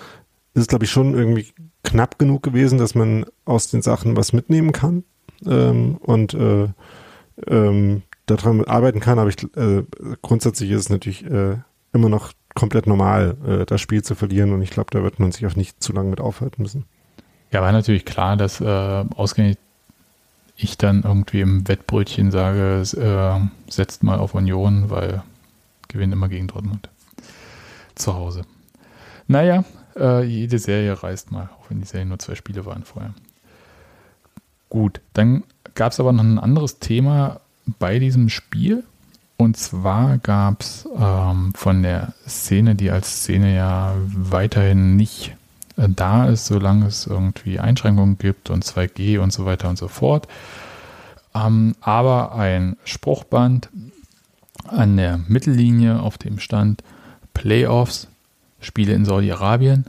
[0.54, 1.48] ist es, glaube ich, schon irgendwie
[1.82, 5.04] knapp genug gewesen, dass man aus den Sachen was mitnehmen kann
[5.46, 6.68] ähm, und äh,
[7.46, 9.18] ähm, daran arbeiten kann.
[9.18, 9.84] Aber ich, äh,
[10.22, 11.56] grundsätzlich ist es natürlich äh,
[11.92, 14.52] immer noch komplett normal, äh, das Spiel zu verlieren.
[14.52, 16.84] Und ich glaube, da wird man sich auch nicht zu lange mit aufhalten müssen.
[17.52, 19.58] Ja, war natürlich klar, dass äh, ausgerechnet
[20.56, 25.22] ich dann irgendwie im Wettbrötchen sage, äh, setzt mal auf Union, weil
[25.96, 26.88] gewinnt immer gegen Dortmund.
[27.94, 28.42] Zu Hause.
[29.26, 29.64] Naja,
[29.96, 33.14] äh, jede Serie reißt mal, auch wenn die Serie nur zwei Spiele waren vorher.
[34.68, 35.44] Gut, dann
[35.74, 37.40] gab es aber noch ein anderes Thema
[37.78, 38.84] bei diesem Spiel.
[39.38, 45.36] Und zwar gab es ähm, von der Szene, die als Szene ja weiterhin nicht
[45.76, 49.88] äh, da ist, solange es irgendwie Einschränkungen gibt und 2G und so weiter und so
[49.88, 50.26] fort,
[51.34, 53.68] ähm, aber ein Spruchband
[54.72, 56.82] an der Mittellinie, auf dem stand
[57.34, 58.08] Playoffs,
[58.60, 59.86] Spiele in Saudi-Arabien.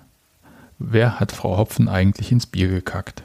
[0.80, 3.24] Wer hat Frau Hopfen eigentlich ins Bier gekackt?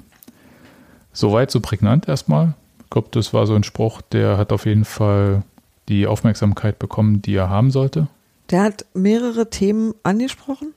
[1.13, 2.55] Soweit so prägnant erstmal.
[2.85, 5.43] Ich glaube, das war so ein Spruch, der hat auf jeden Fall
[5.89, 8.09] die Aufmerksamkeit bekommen, die er haben sollte?
[8.51, 10.75] Der hat mehrere Themen angesprochen.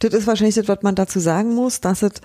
[0.00, 2.20] Das ist wahrscheinlich das, was man dazu sagen muss, dass es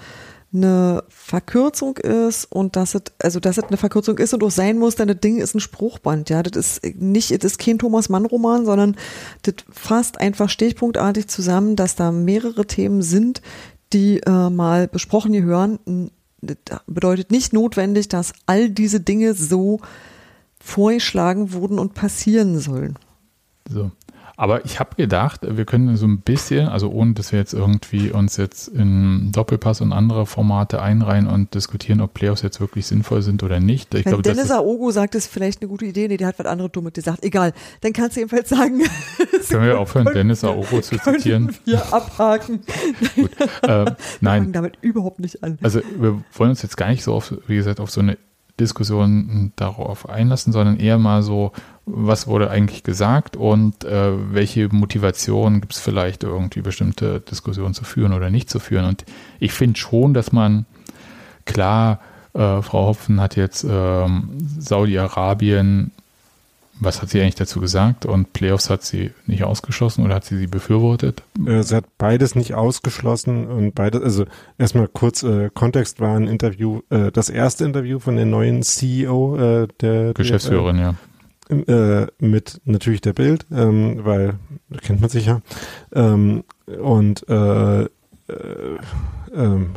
[0.51, 4.77] eine Verkürzung ist und dass es, also dass es eine Verkürzung ist und auch sein
[4.79, 6.41] muss, denn das Ding ist ein Spruchband, ja.
[6.41, 8.95] Das ist nicht, das ist kein Thomas Mann-Roman, sondern
[9.43, 13.41] das fasst einfach stichpunktartig zusammen, dass da mehrere Themen sind,
[13.93, 16.09] die äh, mal besprochen gehören.
[16.41, 19.81] Das bedeutet nicht notwendig, dass all diese Dinge so
[20.59, 22.97] vorgeschlagen wurden und passieren sollen.
[23.69, 23.91] So.
[24.39, 28.09] Aber ich habe gedacht, wir können so ein bisschen, also ohne dass wir jetzt irgendwie
[28.09, 33.21] uns jetzt in Doppelpass und andere Formate einreihen und diskutieren, ob Playoffs jetzt wirklich sinnvoll
[33.21, 33.93] sind oder nicht.
[33.93, 36.07] Ich glaube, Dennis Aogo sagt, es ist vielleicht eine gute Idee.
[36.07, 37.25] Nee, der hat was anderes Dummes gesagt.
[37.25, 38.81] Egal, dann kannst du jedenfalls sagen.
[39.49, 41.53] können wir aufhören, Dennis Aogo zu zitieren?
[41.65, 42.61] Wir abhaken.
[43.17, 43.31] Gut,
[43.63, 43.95] äh, nein.
[44.21, 45.57] Wir fangen damit überhaupt nicht an.
[45.61, 48.17] Also wir wollen uns jetzt gar nicht so auf, wie gesagt, auf so eine
[48.59, 51.51] Diskussion darauf einlassen, sondern eher mal so,
[51.91, 57.83] was wurde eigentlich gesagt und äh, welche Motivation gibt es vielleicht irgendwie bestimmte Diskussionen zu
[57.83, 58.85] führen oder nicht zu führen.
[58.85, 59.05] Und
[59.39, 60.65] ich finde schon, dass man
[61.45, 61.99] klar,
[62.33, 65.91] äh, Frau Hopfen hat jetzt ähm, Saudi-Arabien
[66.79, 68.05] was hat sie eigentlich dazu gesagt?
[68.05, 71.23] Und Playoffs hat sie nicht ausgeschlossen oder hat sie sie befürwortet?
[71.45, 74.25] Äh, sie hat beides nicht ausgeschlossen und beides, also
[74.57, 79.35] erstmal kurz äh, Kontext war ein Interview, äh, das erste Interview von der neuen CEO
[79.35, 80.95] äh, der Geschäftsführerin, der, ja.
[81.49, 84.35] Äh, mit natürlich der Bild, ähm, weil
[84.83, 85.41] kennt man sich ja.
[85.91, 86.43] Ähm,
[86.79, 87.87] und äh, äh,
[89.33, 89.71] ähm,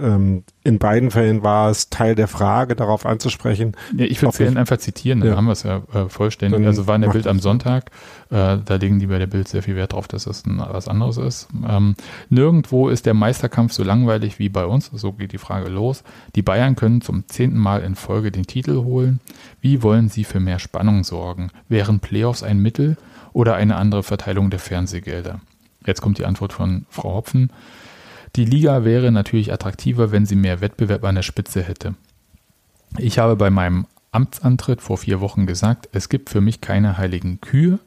[0.00, 3.76] ähm, in beiden Fällen war es Teil der Frage, darauf anzusprechen.
[3.96, 5.36] Ja, ich würde es einfach zitieren, dann ja.
[5.36, 6.58] haben wir es ja äh, vollständig.
[6.58, 7.90] Dann also war in der Bild am Sonntag,
[8.30, 10.88] äh, da legen die bei der Bild sehr viel Wert drauf, dass das ein, was
[10.88, 11.48] anderes ist.
[11.68, 11.96] Ähm,
[12.28, 16.04] nirgendwo ist der Meisterkampf so langweilig wie bei uns, so geht die Frage los.
[16.34, 19.20] Die Bayern können zum zehnten Mal in Folge den Titel holen.
[19.60, 21.50] Wie wollen sie für mehr Spannung sorgen?
[21.68, 22.96] Wären Playoffs ein Mittel
[23.32, 25.40] oder eine andere Verteilung der Fernsehgelder?
[25.86, 27.50] Jetzt kommt die Antwort von Frau Hopfen.
[28.36, 31.94] Die Liga wäre natürlich attraktiver, wenn sie mehr Wettbewerb an der Spitze hätte.
[32.96, 37.40] Ich habe bei meinem Amtsantritt vor vier Wochen gesagt, es gibt für mich keine heiligen
[37.40, 37.78] Kühe.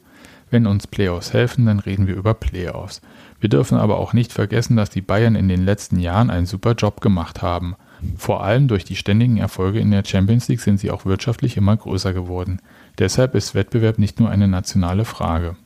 [0.50, 3.00] Wenn uns Playoffs helfen, dann reden wir über Playoffs.
[3.40, 6.74] Wir dürfen aber auch nicht vergessen, dass die Bayern in den letzten Jahren einen super
[6.74, 7.74] Job gemacht haben.
[8.16, 11.76] Vor allem durch die ständigen Erfolge in der Champions League sind sie auch wirtschaftlich immer
[11.76, 12.60] größer geworden.
[12.98, 15.56] Deshalb ist Wettbewerb nicht nur eine nationale Frage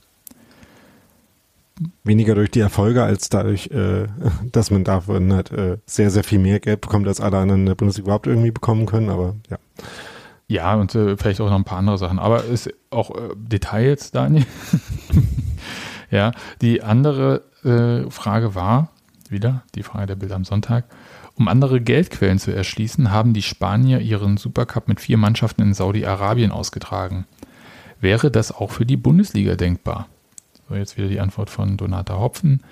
[2.05, 4.07] weniger durch die Erfolge als dadurch, äh,
[4.53, 7.67] dass man davon halt äh, sehr, sehr viel mehr Geld bekommt, als alle anderen in
[7.67, 9.59] der Bundesliga überhaupt irgendwie bekommen können, aber ja.
[10.49, 14.13] Ja, und äh, vielleicht auch noch ein paar andere Sachen, aber ist auch äh, Details,
[14.13, 14.47] Daniel.
[16.11, 16.31] ja,
[16.63, 18.91] die andere äh, Frage war,
[19.29, 20.85] wieder die Frage der Bild am Sonntag,
[21.35, 26.53] um andere Geldquellen zu erschließen, haben die Spanier ihren Supercup mit vier Mannschaften in Saudi-Arabien
[26.53, 27.27] ausgetragen.
[28.01, 30.07] Wäre das auch für die Bundesliga denkbar?
[30.71, 32.63] Jetzt wieder die Antwort von Donata Hopfen.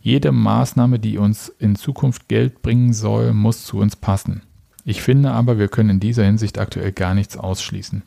[0.00, 4.42] Jede Maßnahme, die uns in Zukunft Geld bringen soll, muss zu uns passen.
[4.84, 8.02] Ich finde aber, wir können in dieser Hinsicht aktuell gar nichts ausschließen.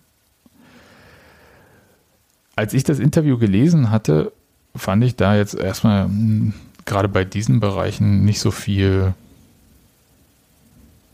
[2.56, 4.32] Als ich das Interview gelesen hatte,
[4.76, 6.54] fand ich da jetzt erstmal hm,
[6.86, 9.14] gerade bei diesen Bereichen nicht so viel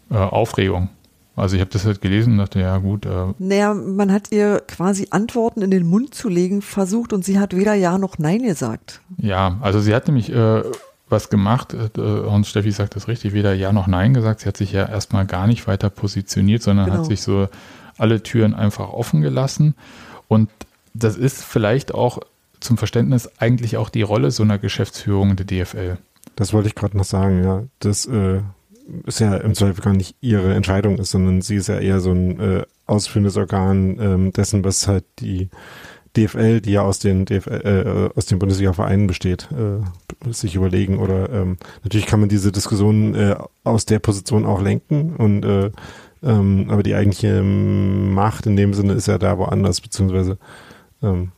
[0.10, 0.90] äh, Aufregung.
[1.36, 3.06] Also ich habe das halt gelesen und dachte, ja gut.
[3.06, 7.40] Äh naja, man hat ihr quasi Antworten in den Mund zu legen versucht und sie
[7.40, 9.02] hat weder Ja noch Nein gesagt.
[9.18, 10.64] Ja, also sie hat nämlich äh,
[11.08, 14.42] was gemacht äh, und Steffi sagt das richtig, weder Ja noch Nein gesagt.
[14.42, 17.00] Sie hat sich ja erstmal gar nicht weiter positioniert, sondern genau.
[17.00, 17.48] hat sich so
[17.98, 19.76] alle Türen einfach offen gelassen.
[20.28, 20.50] Und
[20.94, 22.20] das ist vielleicht auch
[22.60, 25.98] zum Verständnis eigentlich auch die Rolle so einer Geschäftsführung der DFL.
[26.36, 27.64] Das wollte ich gerade noch sagen, ja.
[27.80, 28.42] Das äh,
[29.06, 32.12] ist ja im Zweifel gar nicht ihre Entscheidung ist, sondern sie ist ja eher so
[32.12, 35.50] ein äh, ausführendes Organ ähm, dessen, was halt die
[36.18, 41.30] DFL, die ja aus den DFL, äh, aus den Bundesliga-Vereinen besteht, äh, sich überlegen oder
[41.30, 45.72] ähm, natürlich kann man diese Diskussion äh, aus der Position auch lenken und äh,
[46.24, 50.38] ähm, aber die eigentliche Macht in dem Sinne ist ja da woanders beziehungsweise
[51.02, 51.32] ähm,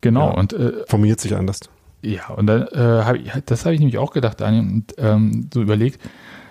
[0.00, 1.60] genau ja, und äh, formuliert sich anders.
[2.02, 5.48] Ja und dann äh, habe ich das habe ich nämlich auch gedacht, Daniel, und ähm,
[5.54, 6.00] so überlegt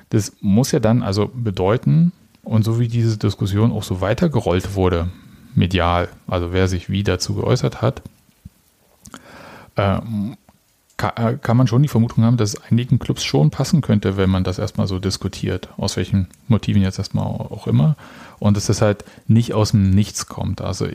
[0.10, 2.12] das muss ja dann also bedeuten,
[2.44, 5.10] und so wie diese Diskussion auch so weitergerollt wurde,
[5.54, 8.02] medial, also wer sich wie dazu geäußert hat,
[9.76, 10.38] ähm,
[11.00, 14.30] äh, kann, man schon die Vermutung haben, dass es einigen Clubs schon passen könnte, wenn
[14.30, 17.96] man das erstmal so diskutiert, aus welchen Motiven jetzt erstmal auch immer.
[18.40, 20.62] Und dass das halt nicht aus dem Nichts kommt.
[20.62, 20.88] Also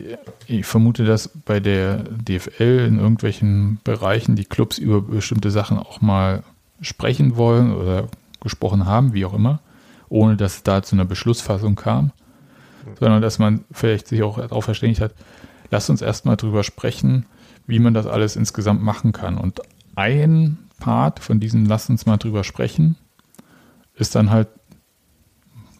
[0.46, 6.00] ich vermute, dass bei der DFL in irgendwelchen Bereichen die Clubs über bestimmte Sachen auch
[6.00, 6.42] mal
[6.80, 8.08] sprechen wollen oder
[8.42, 9.60] gesprochen haben, wie auch immer,
[10.08, 12.12] ohne dass es da zu einer Beschlussfassung kam,
[12.98, 15.14] sondern dass man vielleicht sich auch darauf verständigt hat,
[15.70, 17.26] lasst uns erstmal drüber sprechen,
[17.66, 19.38] wie man das alles insgesamt machen kann.
[19.38, 19.60] Und
[19.94, 22.96] ein Part von diesem Lasst uns mal drüber sprechen,
[23.94, 24.48] ist dann halt,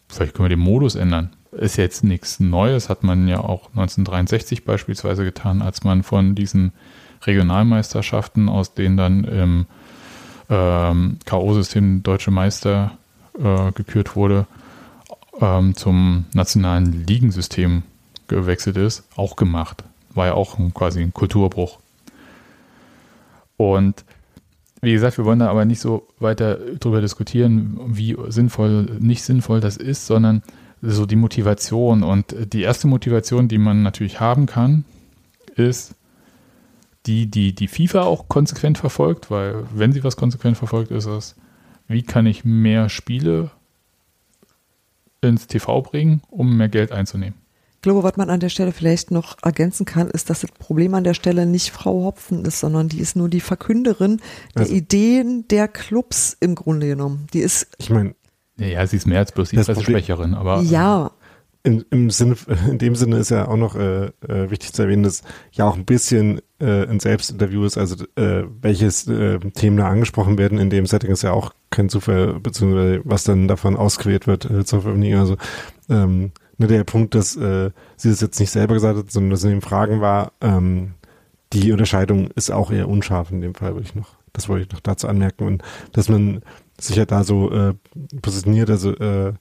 [0.07, 1.35] vielleicht können wir den Modus ändern.
[1.51, 6.71] Ist jetzt nichts Neues, hat man ja auch 1963 beispielsweise getan, als man von diesen
[7.23, 9.65] Regionalmeisterschaften, aus denen dann im
[10.49, 12.97] ähm, K.O.-System Deutsche Meister
[13.37, 14.45] äh, gekürt wurde,
[15.39, 17.83] ähm, zum nationalen Ligensystem
[18.27, 19.83] gewechselt ist, auch gemacht.
[20.13, 21.79] War ja auch ein, quasi ein Kulturbruch.
[23.57, 24.03] Und
[24.81, 29.61] wie gesagt, wir wollen da aber nicht so weiter drüber diskutieren, wie sinnvoll, nicht sinnvoll
[29.61, 30.43] das ist, sondern
[30.81, 32.03] so die Motivation.
[32.03, 34.83] Und die erste Motivation, die man natürlich haben kann,
[35.55, 35.95] ist,
[37.05, 41.35] die, die die FIFA auch konsequent verfolgt, weil wenn sie was konsequent verfolgt, ist es,
[41.87, 43.51] wie kann ich mehr Spiele
[45.21, 47.35] ins TV bringen, um mehr Geld einzunehmen.
[47.75, 50.93] Ich glaube, was man an der Stelle vielleicht noch ergänzen kann, ist, dass das Problem
[50.93, 54.21] an der Stelle nicht Frau Hopfen ist, sondern die ist nur die Verkünderin
[54.55, 57.27] der also, Ideen der Clubs im Grunde genommen.
[57.33, 57.67] Die ist.
[57.79, 58.15] Ich meine.
[58.55, 60.61] Ja, sie ist mehr als bloß die Pressesprecherin, aber.
[60.61, 61.11] Ja,
[61.63, 62.35] in, im Sinne,
[62.69, 65.75] in dem Sinne ist ja auch noch äh, äh, wichtig zu erwähnen, dass ja auch
[65.75, 70.69] ein bisschen äh, ein Selbstinterview ist, also äh, welches äh, Themen da angesprochen werden in
[70.69, 74.81] dem Setting ist ja auch kein Zufall, beziehungsweise was dann davon ausgewählt wird äh, zur
[74.81, 75.19] Veröffentlichung.
[75.19, 75.37] Also
[75.89, 79.43] ähm, nur der Punkt, dass äh, sie das jetzt nicht selber gesagt hat, sondern dass
[79.43, 80.93] in den Fragen war, ähm,
[81.53, 84.71] die Unterscheidung ist auch eher unscharf in dem Fall, würde ich noch, das wollte ich
[84.71, 85.45] noch dazu anmerken.
[85.45, 86.41] Und dass man
[86.79, 87.73] sich ja da so äh,
[88.21, 88.69] positioniert.
[88.69, 89.33] Also äh,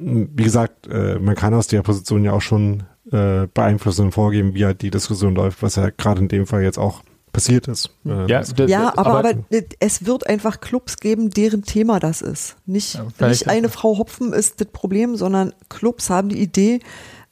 [0.00, 4.54] wie gesagt, äh, man kann aus der Position ja auch schon äh, beeinflussen und vorgeben,
[4.54, 7.90] wie halt die Diskussion läuft, was ja gerade in dem Fall jetzt auch passiert ist.
[8.04, 9.44] Äh, ja, das, ja aber, aber, aber,
[9.78, 12.56] es wird einfach Clubs geben, deren Thema das ist.
[12.66, 16.80] Nicht, ja, nicht eine Frau Hopfen ist das Problem, sondern Clubs haben die Idee,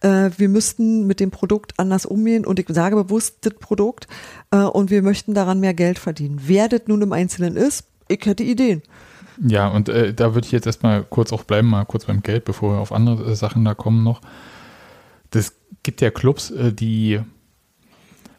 [0.01, 4.07] äh, wir müssten mit dem Produkt anders umgehen und ich sage bewusst das Produkt
[4.51, 6.41] äh, und wir möchten daran mehr Geld verdienen.
[6.45, 8.83] Wer das nun im Einzelnen ist, ich hätte Ideen.
[9.41, 12.45] Ja, und äh, da würde ich jetzt erstmal kurz auch bleiben, mal kurz beim Geld,
[12.45, 14.20] bevor wir auf andere äh, Sachen da kommen noch.
[15.30, 17.20] Das gibt ja Clubs, äh, die,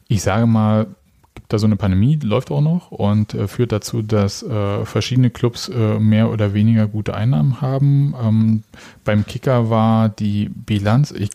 [0.07, 0.87] ich sage mal,
[1.35, 5.29] gibt da so eine Pandemie, läuft auch noch und äh, führt dazu, dass äh, verschiedene
[5.29, 8.13] Clubs äh, mehr oder weniger gute Einnahmen haben.
[8.21, 8.63] Ähm,
[9.05, 11.29] beim Kicker war die Bilanz, ich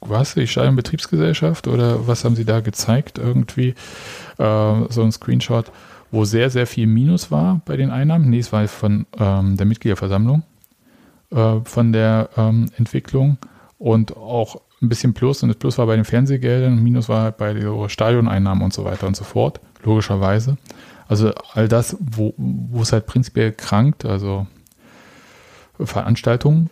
[0.00, 3.76] was, Stadion Betriebsgesellschaft oder was haben sie da gezeigt irgendwie?
[4.36, 5.70] So ein Screenshot
[6.12, 8.30] wo sehr, sehr viel Minus war bei den Einnahmen.
[8.30, 10.44] Nee, es war von ähm, der Mitgliederversammlung
[11.32, 13.38] äh, von der ähm, Entwicklung
[13.78, 17.54] und auch ein bisschen Plus und das Plus war bei den Fernsehgeldern Minus war bei
[17.54, 20.58] den Stadioneinnahmen und so weiter und so fort, logischerweise.
[21.08, 24.46] Also all das, wo, wo es halt prinzipiell krankt, also
[25.78, 26.70] Veranstaltungen,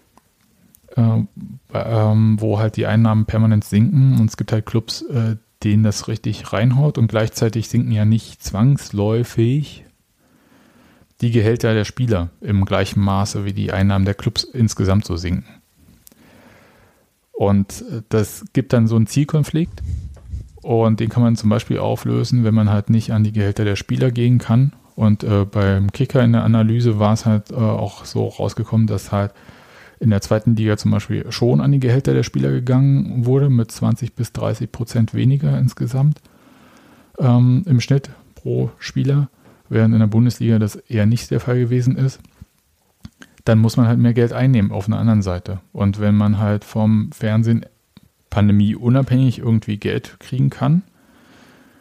[0.97, 1.23] äh,
[1.73, 6.09] ähm, wo halt die Einnahmen permanent sinken und es gibt halt Clubs, äh, denen das
[6.09, 9.85] richtig reinhaut und gleichzeitig sinken ja nicht zwangsläufig
[11.21, 15.61] die Gehälter der Spieler im gleichen Maße, wie die Einnahmen der Clubs insgesamt so sinken.
[17.33, 19.83] Und äh, das gibt dann so einen Zielkonflikt
[20.63, 23.77] und den kann man zum Beispiel auflösen, wenn man halt nicht an die Gehälter der
[23.77, 24.73] Spieler gehen kann.
[24.95, 29.13] Und äh, beim Kicker in der Analyse war es halt äh, auch so rausgekommen, dass
[29.13, 29.33] halt
[30.01, 33.71] in der zweiten Liga zum Beispiel schon an die Gehälter der Spieler gegangen wurde, mit
[33.71, 36.21] 20 bis 30 Prozent weniger insgesamt
[37.19, 39.29] ähm, im Schnitt pro Spieler,
[39.69, 42.19] während in der Bundesliga das eher nicht der Fall gewesen ist.
[43.45, 45.61] Dann muss man halt mehr Geld einnehmen auf einer anderen Seite.
[45.73, 47.67] Und wenn man halt vom Fernsehen
[48.31, 50.83] Pandemie unabhängig irgendwie Geld kriegen kann,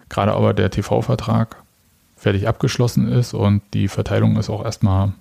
[0.09, 1.57] gerade aber der TV-Vertrag
[2.15, 5.13] fertig abgeschlossen ist und die Verteilung ist auch erstmal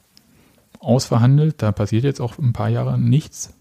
[0.80, 1.62] ausverhandelt.
[1.62, 3.54] Da passiert jetzt auch ein paar Jahre nichts.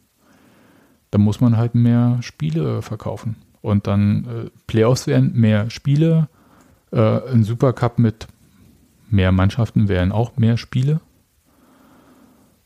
[1.12, 3.38] Da muss man halt mehr Spiele verkaufen.
[3.62, 6.30] Und dann äh, Playoffs wären mehr Spiele.
[6.92, 8.28] Äh, ein Supercup mit
[9.10, 11.00] mehr Mannschaften wären auch mehr Spiele.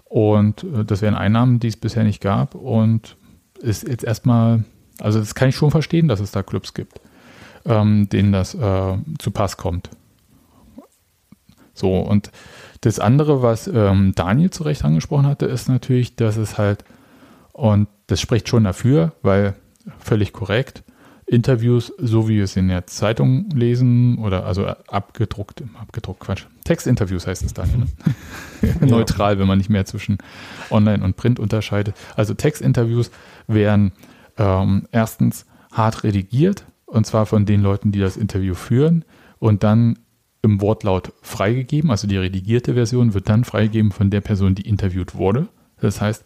[0.05, 2.55] Und äh, das wären Einnahmen, die es bisher nicht gab.
[2.55, 3.15] Und
[3.59, 4.63] ist jetzt erstmal,
[4.99, 6.99] also das kann ich schon verstehen, dass es da Clubs gibt,
[7.65, 9.89] ähm, denen das äh, zu Pass kommt.
[11.73, 12.31] So, und
[12.81, 16.83] das andere, was ähm, Daniel zu Recht angesprochen hatte, ist natürlich, dass es halt,
[17.53, 19.55] und das spricht schon dafür, weil
[19.99, 20.83] völlig korrekt,
[21.31, 27.25] Interviews, so wie wir es in der Zeitung lesen oder also abgedruckt, abgedruckt, Quatsch, Textinterviews
[27.25, 27.87] heißt es dann.
[28.61, 28.75] Ne?
[28.85, 30.17] Neutral, wenn man nicht mehr zwischen
[30.69, 31.95] Online und Print unterscheidet.
[32.17, 33.11] Also Textinterviews
[33.47, 33.93] werden
[34.37, 39.05] ähm, erstens hart redigiert und zwar von den Leuten, die das Interview führen
[39.39, 39.99] und dann
[40.41, 45.15] im Wortlaut freigegeben, also die redigierte Version wird dann freigegeben von der Person, die interviewt
[45.15, 45.47] wurde.
[45.79, 46.23] Das heißt,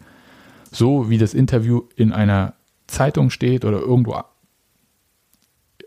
[0.70, 2.54] so wie das Interview in einer
[2.86, 4.22] Zeitung steht oder irgendwo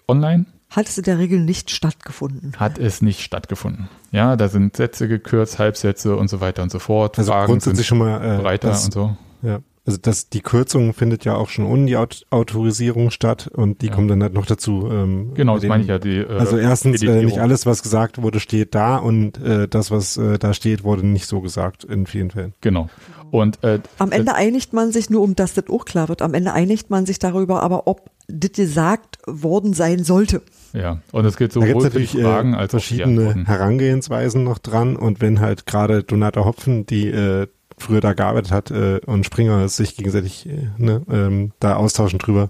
[0.07, 0.45] online.
[0.69, 2.53] Hat es in der Regel nicht stattgefunden?
[2.57, 3.89] Hat es nicht stattgefunden.
[4.11, 7.17] Ja, da sind Sätze gekürzt, Halbsätze und so weiter und so fort.
[7.17, 9.17] Also Fragen grundsätzlich schon mal äh, breiter das, und so.
[9.41, 13.81] Ja, also das, die Kürzung findet ja auch schon ohne die Aut Autorisierung statt und
[13.81, 13.93] die ja.
[13.93, 14.89] kommen dann halt noch dazu.
[14.91, 15.99] Ähm, genau, das meine ich ja.
[15.99, 19.91] Die, äh, also erstens, äh, nicht alles, was gesagt wurde, steht da und äh, das,
[19.91, 22.53] was äh, da steht, wurde nicht so gesagt in vielen Fällen.
[22.61, 22.89] Genau.
[23.31, 26.33] Und äh, am Ende einigt man sich, nur um dass das auch klar wird, am
[26.33, 30.41] Ende einigt man sich darüber, aber ob das gesagt worden sein sollte.
[30.73, 34.95] Ja, und es geht sowohl für die Fragen äh, als auch verschiedene Herangehensweisen noch dran
[34.95, 37.47] und wenn halt gerade Donata Hopfen die äh,
[37.79, 42.49] früher da gearbeitet hat äh, und Springer sich gegenseitig äh, ne, ähm, da austauschen drüber,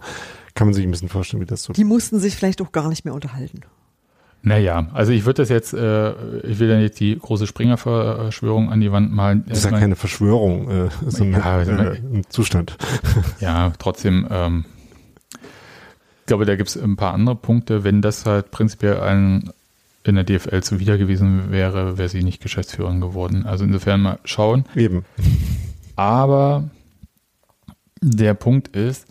[0.56, 1.74] kann man sich ein bisschen vorstellen, wie das so.
[1.74, 3.62] Die mussten sich vielleicht auch gar nicht mehr unterhalten.
[4.42, 6.12] Naja, also ich würde das jetzt, äh,
[6.42, 9.44] ich will dann jetzt die große Springer-Verschwörung an die Wand malen.
[9.48, 12.78] Das ist ja keine Verschwörung, äh, sondern ja, also äh, ein Zustand.
[13.42, 14.66] Ja, trotzdem, ähm,
[16.22, 17.84] ich glaube, da gibt es ein paar andere Punkte.
[17.84, 19.52] Wenn das halt prinzipiell ein
[20.10, 23.45] in der DFL zuwider gewesen wäre, wäre sie nicht Geschäftsführerin geworden.
[23.45, 24.66] Also insofern mal schauen.
[24.76, 25.05] Eben.
[25.95, 26.70] Aber
[28.01, 29.07] der Punkt ist,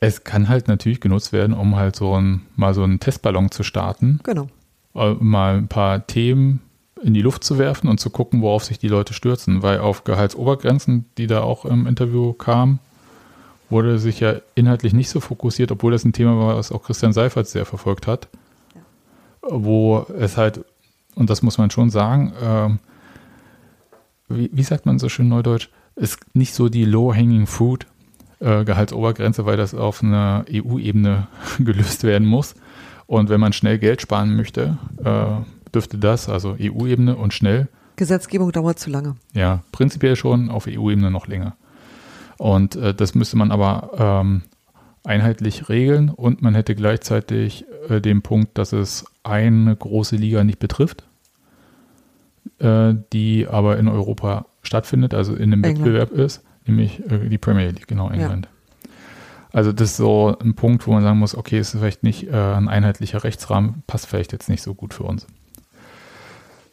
[0.00, 3.62] es kann halt natürlich genutzt werden, um halt so ein, mal so einen Testballon zu
[3.62, 4.20] starten.
[4.22, 4.48] Genau.
[4.94, 6.60] Äh, mal ein paar Themen
[7.02, 9.62] in die Luft zu werfen und zu gucken, worauf sich die Leute stürzen.
[9.62, 12.80] Weil auf Gehaltsobergrenzen, die da auch im Interview kamen,
[13.70, 17.12] wurde sich ja inhaltlich nicht so fokussiert, obwohl das ein Thema war, was auch Christian
[17.12, 18.28] Seifert sehr verfolgt hat
[19.42, 20.64] wo es halt,
[21.14, 26.18] und das muss man schon sagen, äh, wie, wie sagt man so schön neudeutsch, ist
[26.34, 27.86] nicht so die low-hanging fruit
[28.40, 31.26] äh, Gehaltsobergrenze, weil das auf einer EU-Ebene
[31.58, 32.54] gelöst werden muss.
[33.06, 37.68] Und wenn man schnell Geld sparen möchte, äh, dürfte das, also EU-Ebene und schnell.
[37.96, 39.16] Gesetzgebung dauert zu lange.
[39.32, 41.56] Ja, prinzipiell schon, auf EU-Ebene noch länger.
[42.36, 44.42] Und äh, das müsste man aber ähm,
[45.04, 50.58] einheitlich regeln und man hätte gleichzeitig äh, den Punkt, dass es eine große Liga nicht
[50.58, 51.04] betrifft,
[52.58, 55.78] äh, die aber in Europa stattfindet, also in einem England.
[55.78, 58.48] Wettbewerb ist, nämlich äh, die Premier League, genau, England.
[59.52, 62.28] Also das ist so ein Punkt, wo man sagen muss, okay, es ist vielleicht nicht
[62.28, 65.26] äh, ein einheitlicher Rechtsrahmen, passt vielleicht jetzt nicht so gut für uns.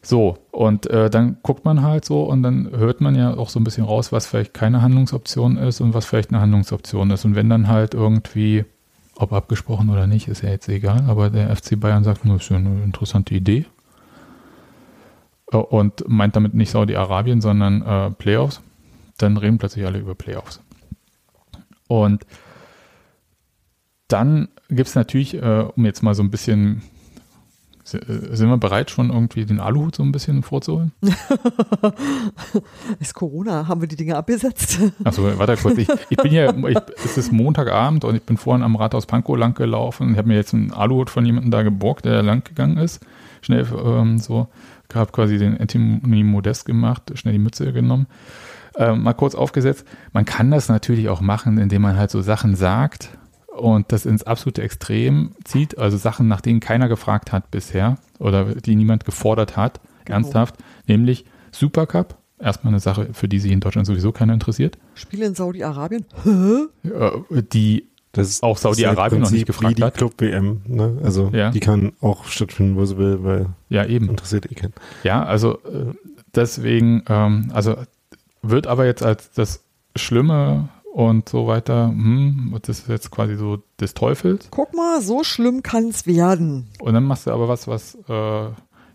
[0.01, 3.59] So, und äh, dann guckt man halt so und dann hört man ja auch so
[3.59, 7.25] ein bisschen raus, was vielleicht keine Handlungsoption ist und was vielleicht eine Handlungsoption ist.
[7.25, 8.65] Und wenn dann halt irgendwie,
[9.17, 12.49] ob abgesprochen oder nicht, ist ja jetzt egal, aber der FC Bayern sagt, das ist
[12.49, 13.65] ja eine interessante Idee.
[15.51, 18.61] Äh, Und meint damit nicht Saudi-Arabien, sondern äh, Playoffs,
[19.17, 20.61] dann reden plötzlich alle über Playoffs.
[21.87, 22.25] Und
[24.07, 26.81] dann gibt es natürlich, äh, um jetzt mal so ein bisschen,
[27.87, 30.91] sind wir bereit, schon irgendwie den Aluhut so ein bisschen vorzuholen?
[32.99, 34.79] Ist Corona, haben wir die Dinge abgesetzt?
[35.03, 35.77] Achso, warte kurz.
[35.77, 39.37] Ich, ich bin ja, ich, es ist Montagabend und ich bin vorhin am Rathaus Pankow
[39.37, 40.13] lang gelaufen.
[40.13, 43.05] Ich habe mir jetzt einen Aluhut von jemandem da geborgt, der lang gegangen ist.
[43.41, 44.47] Schnell ähm, so,
[44.93, 48.07] habe quasi den Anthony Modest gemacht, schnell die Mütze genommen.
[48.77, 49.85] Ähm, mal kurz aufgesetzt.
[50.11, 53.09] Man kann das natürlich auch machen, indem man halt so Sachen sagt
[53.57, 55.77] und das ins absolute Extrem zieht.
[55.77, 60.17] Also Sachen, nach denen keiner gefragt hat bisher oder die niemand gefordert hat, Genau.
[60.17, 60.55] ernsthaft.
[60.87, 62.15] Nämlich Supercup.
[62.37, 64.77] Erstmal eine Sache, für die sich in Deutschland sowieso keiner interessiert.
[64.93, 66.05] Spiele in Saudi-Arabien?
[66.83, 69.95] Äh, die Das Auch Saudi-Arabien noch nicht gefragt wie die hat.
[69.95, 70.99] Club WM, ne?
[71.03, 71.49] Also Ja.
[71.51, 74.09] die kann auch stattfinden, wo sie will, weil ja eben.
[74.09, 74.73] interessiert eh keinen.
[75.03, 75.93] Ja, also äh,
[76.35, 77.75] deswegen, ähm, also
[78.41, 79.63] wird aber jetzt als das
[79.95, 84.47] Schlimme und so weiter, hm, das ist jetzt quasi so des Teufels.
[84.49, 86.69] Guck mal, so schlimm kann es werden.
[86.79, 88.45] Und dann machst du aber was, was, äh,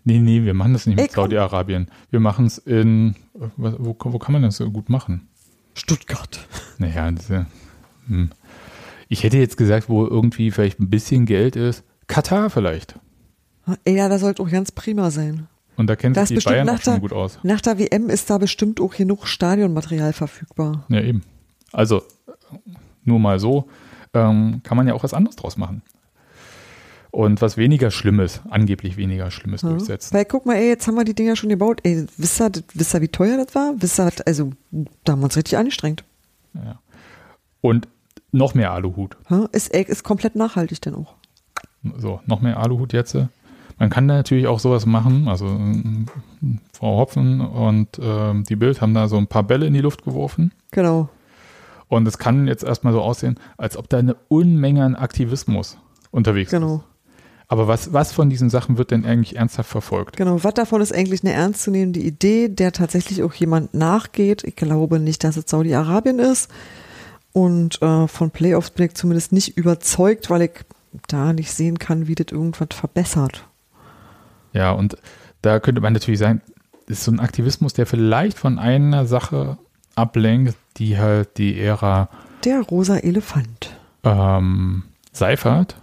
[0.03, 1.11] nee, nee, wir machen das nicht Ey, mit.
[1.11, 1.89] Saudi-Arabien.
[2.09, 3.15] Wir machen es in,
[3.55, 5.27] wo, wo kann man das so gut machen?
[5.75, 6.39] Stuttgart.
[6.79, 7.45] Naja, das ja,
[8.07, 8.31] hm.
[9.07, 12.95] ich hätte jetzt gesagt, wo irgendwie vielleicht ein bisschen Geld ist, Katar vielleicht.
[13.87, 15.47] Ja, das sollte auch ganz prima sein.
[15.77, 17.37] Und da kennt Das sich die Bayern auch schon der- gut aus.
[17.43, 20.85] Nach der WM ist da bestimmt auch genug Stadionmaterial verfügbar.
[20.89, 21.21] Ja, eben.
[21.73, 22.03] Also,
[23.03, 23.67] nur mal so,
[24.13, 25.81] ähm, kann man ja auch was anderes draus machen.
[27.11, 29.69] Und was weniger Schlimmes, angeblich weniger Schlimmes Ja.
[29.69, 30.13] durchsetzen.
[30.15, 31.81] Weil guck mal, ey, jetzt haben wir die Dinger schon gebaut.
[31.83, 33.73] Ey, wisst ihr, wisst ihr wie teuer das war?
[33.77, 34.51] Wisst ihr, also,
[35.03, 36.05] da haben wir uns richtig angestrengt.
[36.53, 36.79] Ja.
[37.59, 37.87] Und
[38.31, 39.17] noch mehr Aluhut.
[39.29, 41.15] Ja, Ist, ist komplett nachhaltig denn auch.
[41.97, 43.17] So, noch mehr Aluhut jetzt.
[43.77, 45.27] Man kann da natürlich auch sowas machen.
[45.27, 46.05] Also ähm,
[46.71, 50.03] Frau Hopfen und ähm, die Bild haben da so ein paar Bälle in die Luft
[50.03, 50.53] geworfen.
[50.71, 51.09] Genau.
[51.91, 55.77] Und es kann jetzt erstmal so aussehen, als ob da eine Unmenge an Aktivismus
[56.09, 56.57] unterwegs ist.
[56.57, 56.85] Genau.
[57.49, 60.15] Aber was, was von diesen Sachen wird denn eigentlich ernsthaft verfolgt?
[60.15, 60.41] Genau.
[60.41, 64.45] Was davon ist eigentlich eine ernstzunehmende Idee, der tatsächlich auch jemand nachgeht?
[64.45, 66.49] Ich glaube nicht, dass es Saudi-Arabien ist.
[67.33, 70.51] Und äh, von Playoffs bin ich zumindest nicht überzeugt, weil ich
[71.09, 73.45] da nicht sehen kann, wie das irgendwas verbessert.
[74.53, 74.95] Ja, und
[75.41, 76.41] da könnte man natürlich sagen,
[76.87, 79.57] das ist so ein Aktivismus, der vielleicht von einer Sache
[79.95, 82.09] ablenkt, die halt die Ära
[82.43, 83.75] Der rosa Elefant.
[84.03, 85.75] ähm, Seifert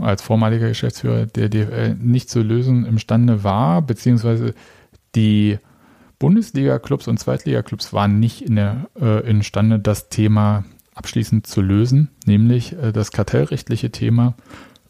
[0.00, 4.54] als vormaliger Geschäftsführer der DFL nicht zu lösen imstande war, beziehungsweise
[5.14, 5.58] die
[6.18, 12.74] Bundesliga-Clubs und Zweitliga-Clubs waren nicht in der, äh, imstande, das Thema abschließend zu lösen, nämlich
[12.74, 14.34] äh, das kartellrechtliche Thema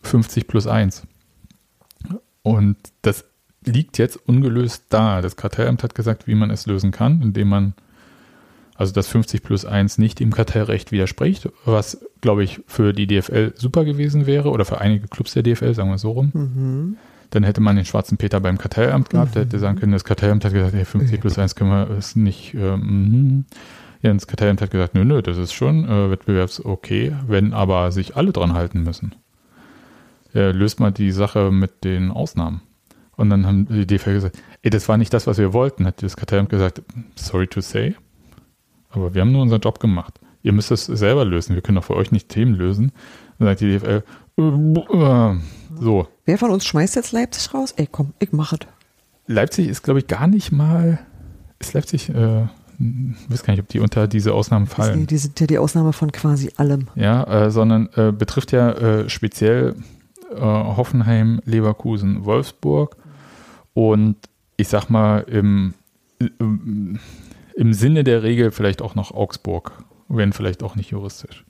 [0.02, 1.02] 50 plus 1.
[2.42, 3.24] Und das
[3.64, 5.20] liegt jetzt ungelöst da.
[5.20, 7.74] Das Kartellamt hat gesagt, wie man es lösen kann, indem man
[8.78, 13.52] also dass 50 plus 1 nicht dem Kartellrecht widerspricht, was, glaube ich, für die DFL
[13.56, 16.30] super gewesen wäre oder für einige Clubs der DFL, sagen wir es so rum.
[16.32, 16.96] Mhm.
[17.30, 20.44] Dann hätte man den schwarzen Peter beim Kartellamt gehabt, der hätte sagen können, das Kartellamt
[20.44, 22.54] hat gesagt, hey, 50 plus 1 können wir es nicht.
[22.54, 23.46] Ähm,
[24.00, 27.90] ja, und das Kartellamt hat gesagt, nö, nö, das ist schon äh, wettbewerbsokay, wenn aber
[27.90, 29.16] sich alle dran halten müssen.
[30.34, 32.62] Äh, löst mal die Sache mit den Ausnahmen.
[33.16, 36.00] Und dann haben die DFL gesagt, ey, das war nicht das, was wir wollten, hat
[36.00, 36.82] das Kartellamt gesagt,
[37.16, 37.96] sorry to say,
[38.90, 40.20] aber wir haben nur unseren Job gemacht.
[40.42, 41.54] Ihr müsst es selber lösen.
[41.54, 42.92] Wir können doch für euch nicht Themen lösen.
[43.38, 44.02] Dann sagt die DFL,
[44.38, 45.36] äh, äh,
[45.80, 46.08] so.
[46.24, 47.72] Wer von uns schmeißt jetzt Leipzig raus?
[47.76, 48.60] Ey, komm, ich mach es.
[49.26, 51.00] Leipzig ist, glaube ich, gar nicht mal.
[51.58, 52.44] Ist Leipzig, äh,
[52.78, 55.06] ich weiß gar nicht, ob die unter diese Ausnahmen fallen.
[55.06, 56.86] die sind ja die Ausnahme von quasi allem.
[56.94, 59.74] Ja, äh, sondern äh, betrifft ja äh, speziell
[60.30, 62.96] äh, Hoffenheim, Leverkusen, Wolfsburg
[63.74, 64.16] und
[64.56, 65.74] ich sag mal im
[66.38, 66.98] im
[67.72, 69.72] Sinne der Regel vielleicht auch noch Augsburg,
[70.08, 71.44] wenn vielleicht auch nicht juristisch.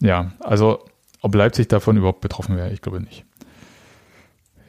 [0.00, 0.84] Ja, also
[1.22, 3.24] ob Leipzig davon überhaupt betroffen wäre, ich glaube nicht.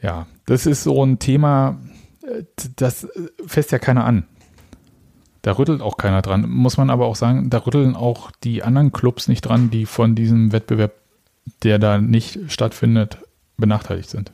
[0.00, 1.80] Ja, das ist so ein Thema,
[2.22, 2.44] äh,
[2.76, 3.08] das
[3.44, 4.24] fässt ja keiner an.
[5.42, 6.48] Da rüttelt auch keiner dran.
[6.48, 10.14] Muss man aber auch sagen, da rütteln auch die anderen Clubs nicht dran, die von
[10.14, 10.92] diesem Wettbewerb,
[11.62, 13.18] der da nicht stattfindet,
[13.56, 14.32] benachteiligt sind.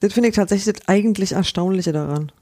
[0.00, 2.32] Das finde ich tatsächlich das eigentlich Erstaunliche daran.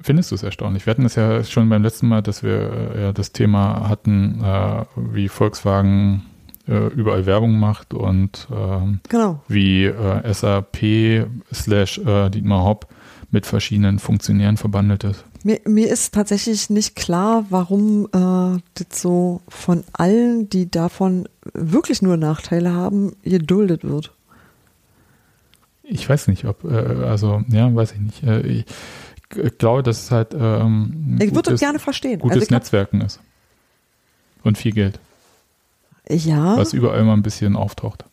[0.00, 0.86] Findest du es erstaunlich?
[0.86, 4.40] Wir hatten es ja schon beim letzten Mal, dass wir äh, ja das Thema hatten,
[4.44, 6.24] äh, wie Volkswagen
[6.68, 9.42] äh, überall Werbung macht und ähm, Genau.
[9.48, 12.86] wie äh, SAP slash äh, Dietmar Hopp
[13.30, 15.24] mit verschiedenen Funktionären verbandelt ist.
[15.44, 22.02] Mir, mir ist tatsächlich nicht klar, warum äh, das so von allen, die davon wirklich
[22.02, 24.12] nur Nachteile haben, geduldet wird.
[25.82, 26.74] Ich weiß nicht, ob, äh,
[27.04, 28.22] also, ja, weiß ich nicht.
[28.22, 32.18] Äh, ich, ich glaube, dass es halt ähm, ein Ich gutes, gerne verstehen.
[32.20, 33.20] gutes Also ich hab, Netzwerken ist.
[34.42, 35.00] Und viel Geld,
[36.08, 38.04] ja, was überall mal ein bisschen auftaucht.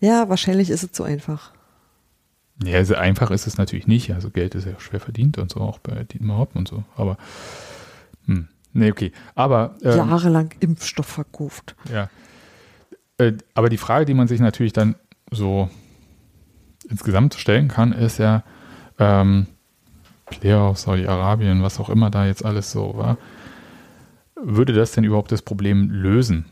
[0.00, 1.52] ja, wahrscheinlich ist es so einfach.
[2.62, 4.12] Ja, also einfach ist es natürlich nicht.
[4.12, 6.84] Also Geld ist ja schwer verdient und so, auch bei Dietmar Hopp und so.
[6.96, 7.16] Aber,
[8.26, 9.12] hm, nee, okay.
[9.34, 11.74] Aber, ähm, Jahrelang Impfstoff verkauft.
[11.92, 12.08] Ja.
[13.18, 14.94] Äh, aber die Frage, die man sich natürlich dann
[15.30, 15.68] so
[16.88, 18.44] insgesamt stellen kann, ist ja,
[18.98, 19.46] ähm,
[20.26, 23.18] Player aus Saudi-Arabien, was auch immer da jetzt alles so war,
[24.36, 26.46] würde das denn überhaupt das Problem lösen?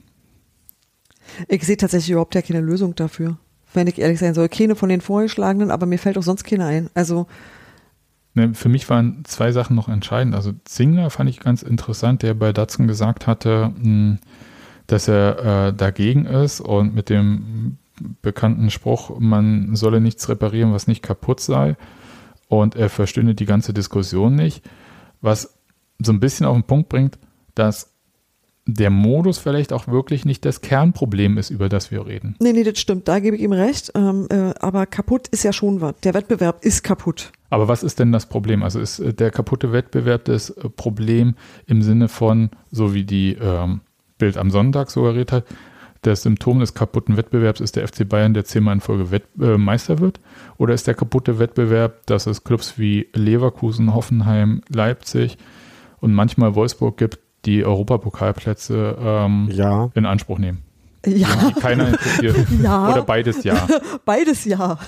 [1.48, 3.36] Ich sehe tatsächlich überhaupt ja keine Lösung dafür.
[3.74, 4.48] Wenn ich ehrlich sein soll.
[4.50, 6.90] Keine von den vorgeschlagenen, aber mir fällt auch sonst keine ein.
[6.94, 7.26] Also,
[8.34, 10.34] Ne, für mich waren zwei Sachen noch entscheidend.
[10.34, 14.18] Also Zingler fand ich ganz interessant, der bei Datsun gesagt hatte, mh,
[14.86, 17.76] dass er äh, dagegen ist und mit dem
[18.22, 21.76] bekannten Spruch, man solle nichts reparieren, was nicht kaputt sei.
[22.52, 24.62] Und er verstünde die ganze Diskussion nicht.
[25.22, 25.58] Was
[26.04, 27.18] so ein bisschen auf den Punkt bringt,
[27.54, 27.94] dass
[28.66, 32.36] der Modus vielleicht auch wirklich nicht das Kernproblem ist, über das wir reden.
[32.40, 33.08] nee, nee, das stimmt.
[33.08, 33.92] Da gebe ich ihm recht.
[33.94, 35.94] Ähm, äh, aber kaputt ist ja schon was.
[36.04, 37.32] Der Wettbewerb ist kaputt.
[37.48, 38.62] Aber was ist denn das Problem?
[38.62, 41.36] Also ist äh, der kaputte Wettbewerb das äh, Problem
[41.66, 43.80] im Sinne von, so wie die ähm,
[44.18, 45.46] Bild am Sonntag suggeriert hat,
[46.02, 49.56] das Symptom des kaputten Wettbewerbs ist der FC Bayern, der zehnmal in Folge Wett äh,
[49.56, 50.20] Meister wird?
[50.58, 55.38] Oder ist der kaputte Wettbewerb, dass es Clubs wie Leverkusen, Hoffenheim, Leipzig
[56.00, 60.62] und manchmal Wolfsburg gibt, die Europapokalplätze ähm, Ja, in Anspruch nehmen?
[61.04, 62.36] Ja, Die keiner interessiert.
[62.62, 62.92] Ja.
[62.92, 63.66] Oder beides ja.
[64.04, 64.78] beides ja.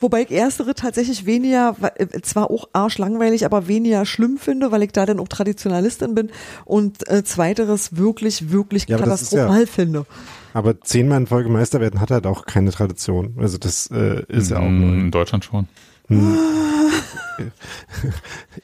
[0.00, 4.92] Wobei ich erstere tatsächlich weniger, äh, zwar auch arschlangweilig, aber weniger schlimm finde, weil ich
[4.92, 6.30] da dann auch Traditionalistin bin
[6.64, 10.06] und äh, zweiteres wirklich, wirklich Ja, ist ja- katastrophal finde.
[10.54, 13.34] aber zehnmal in Folge Meister werden hat halt auch keine Tradition.
[13.38, 14.94] Also das äh, ist ja auch Mm, neu.
[15.00, 15.68] In Deutschland schon.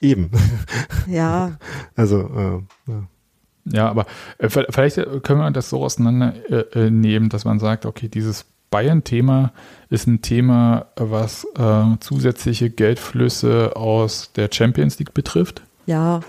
[0.01, 0.31] Eben.
[1.07, 1.59] Ja,
[1.97, 3.03] Also äh, ja.
[3.65, 4.07] Ja, aber
[4.39, 8.47] äh, vielleicht äh, können wir das so auseinandernehmen, äh, äh, dass man sagt, okay, dieses
[8.71, 9.53] Bayern-Thema
[9.89, 15.63] ist ein Thema, was äh, zusätzliche Geldflüsse aus der Champions League betrifft.
[15.87, 16.21] ja,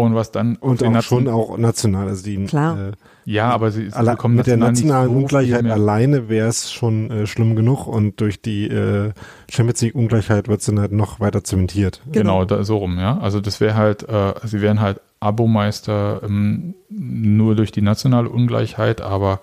[0.00, 2.08] Und was dann und auch Nation- schon auch national.
[2.08, 2.78] Also die Klar.
[2.78, 2.92] Äh,
[3.24, 7.26] Ja, aber sie, sie bekommen mit der nationalen so Ungleichheit alleine wäre es schon äh,
[7.26, 9.12] schlimm genug und durch die äh,
[9.50, 12.00] Champions League Ungleichheit wird es dann halt noch weiter zementiert.
[12.10, 12.44] Genau, Genau.
[12.44, 13.18] da, so rum, ja.
[13.18, 19.00] Also das wäre halt, äh, sie wären halt Abomeister ähm, nur durch die nationale Ungleichheit,
[19.00, 19.40] aber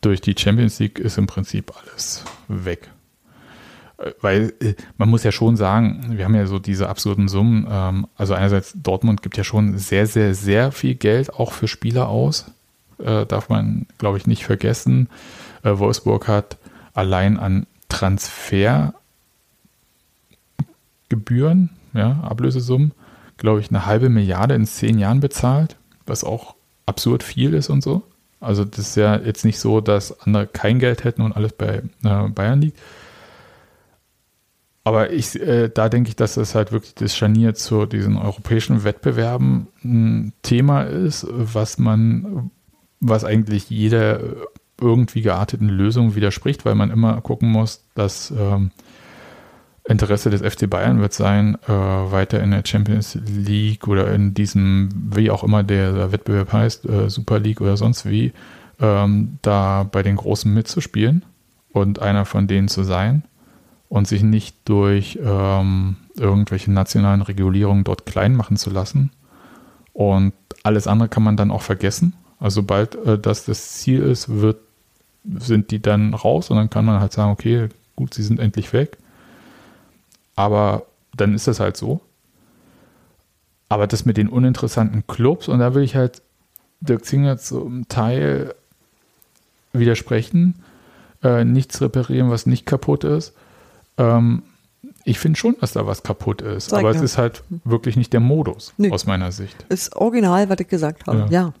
[0.00, 2.90] durch die Champions League ist im Prinzip alles weg.
[4.20, 7.66] Weil äh, man muss ja schon sagen, wir haben ja so diese absurden Summen.
[7.70, 12.08] Ähm, also einerseits Dortmund gibt ja schon sehr, sehr, sehr viel Geld auch für Spieler
[12.08, 12.50] aus.
[12.98, 15.08] Äh, darf man, glaube ich, nicht vergessen.
[15.62, 16.56] Äh, Wolfsburg hat
[16.94, 18.94] allein an Transfergebühren,
[21.92, 22.92] ja, Ablösesummen,
[23.36, 25.76] glaube ich, eine halbe Milliarde in zehn Jahren bezahlt,
[26.06, 26.54] was auch
[26.86, 28.02] absurd viel ist und so.
[28.40, 31.82] Also das ist ja jetzt nicht so, dass andere kein Geld hätten und alles bei
[32.02, 32.78] Bayern liegt.
[34.82, 38.82] Aber ich, äh, da denke ich, dass das halt wirklich das Scharnier zu diesen europäischen
[38.82, 42.50] Wettbewerben ein Thema ist, was man,
[42.98, 44.20] was eigentlich jeder
[44.80, 48.70] irgendwie gearteten Lösung widerspricht, weil man immer gucken muss, dass ähm,
[49.86, 54.88] Interesse des FC Bayern wird sein, äh, weiter in der Champions League oder in diesem,
[55.14, 58.32] wie auch immer der, der Wettbewerb heißt, äh, Super League oder sonst wie,
[58.80, 61.24] ähm, da bei den Großen mitzuspielen
[61.72, 63.24] und einer von denen zu sein
[63.90, 69.10] und sich nicht durch ähm, irgendwelche nationalen Regulierungen dort klein machen zu lassen.
[69.92, 70.32] Und
[70.62, 72.14] alles andere kann man dann auch vergessen.
[72.38, 74.58] Also sobald äh, das das Ziel ist, wird,
[75.24, 78.72] sind die dann raus und dann kann man halt sagen, okay, gut, sie sind endlich
[78.72, 78.96] weg.
[80.36, 80.86] Aber
[81.16, 82.00] dann ist das halt so.
[83.68, 86.22] Aber das mit den uninteressanten Clubs, und da will ich halt
[86.80, 88.54] Dirk Zinger zum Teil
[89.72, 90.62] widersprechen,
[91.24, 93.34] äh, nichts reparieren, was nicht kaputt ist.
[94.00, 94.42] Ähm,
[95.04, 98.12] ich finde schon, dass da was kaputt ist, Zeig aber es ist halt wirklich nicht
[98.12, 98.90] der Modus Nee.
[98.90, 99.64] aus meiner Sicht.
[99.68, 101.20] Ist original, was ich gesagt habe.
[101.20, 101.26] Ja.
[101.30, 101.54] Ja.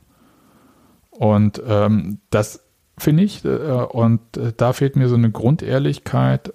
[1.10, 2.60] Und ähm, das
[2.98, 6.52] finde ich, äh, und äh, da fehlt mir so eine Grundehrlichkeit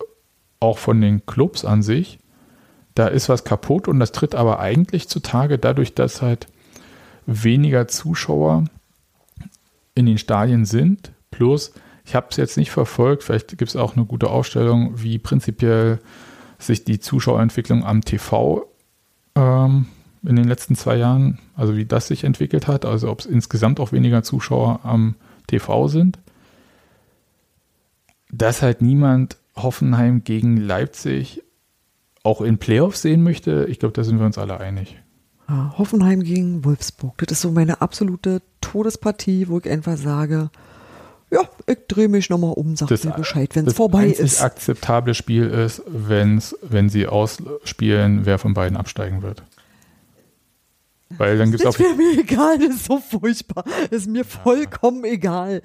[0.60, 2.20] auch von den Clubs an sich.
[2.96, 6.48] Da ist was kaputt und das tritt aber eigentlich zutage dadurch, dass halt
[7.26, 8.64] weniger Zuschauer
[9.96, 11.12] in den Stadien sind.
[11.32, 11.74] Plus,
[12.06, 16.00] ich habe es jetzt nicht verfolgt, vielleicht gibt es auch eine gute Aufstellung, wie prinzipiell
[16.60, 18.66] sich die Zuschauerentwicklung am TV
[19.36, 19.88] ähm,
[20.24, 23.80] in den letzten zwei Jahren, also wie das sich entwickelt hat, also ob es insgesamt
[23.80, 25.16] auch weniger Zuschauer am
[25.48, 26.20] TV sind.
[28.32, 31.44] Dass halt niemand Hoffenheim gegen Leipzig
[32.24, 34.98] auch in Playoffs sehen möchte, ich glaube, da sind wir uns alle einig.
[35.48, 37.18] Ja, Hoffenheim gegen Wolfsburg.
[37.20, 40.50] Das ist so meine absolute Todespartie, wo ich einfach sage,
[41.36, 44.42] ja, ich drehe mich nochmal um, sag mir Bescheid, wenn es das vorbei ist.
[44.42, 49.44] akzeptable Spiel ist, wenn's, wenn sie ausspielen, wer von beiden absteigen wird.
[51.10, 53.64] Weil dann gibt es Das wäre mir egal, das ist so furchtbar.
[53.90, 55.62] Das ist mir vollkommen egal.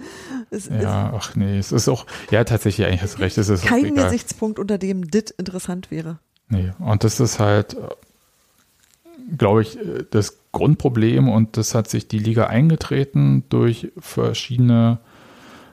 [0.50, 2.04] Es Ja, ach nee, es ist auch.
[2.30, 3.38] Ja, tatsächlich, eigentlich hast du recht.
[3.38, 3.94] Es ist ist kein.
[3.94, 6.18] Gesichtspunkt, unter dem dit interessant wäre.
[6.48, 7.76] Nee, und das ist halt,
[9.38, 9.78] glaube ich,
[10.10, 14.98] das Grundproblem und das hat sich die Liga eingetreten durch verschiedene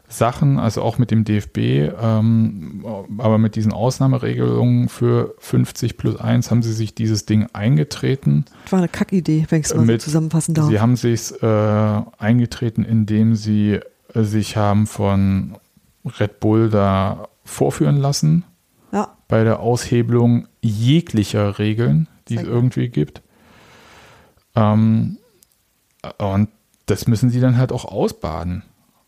[0.09, 1.57] Sachen, also auch mit dem DFB,
[2.01, 2.85] ähm,
[3.17, 8.45] aber mit diesen Ausnahmeregelungen für 50 plus 1 haben sie sich dieses Ding eingetreten.
[8.63, 10.69] Das war eine Kackidee, wenn ich es mal so Mit- zusammenfassen darf.
[10.69, 13.79] Sie haben sich äh, eingetreten, indem sie
[14.13, 15.57] äh, sich haben von
[16.19, 18.45] Red Bull da vorführen lassen
[18.93, 22.55] ja, bei der Aushebelung jeglicher Regeln, die es Zeig mal.
[22.55, 23.21] irgendwie gibt.
[24.55, 25.17] Ähm,
[26.17, 26.47] und
[26.85, 28.63] das müssen sie dann halt auch ausbaden.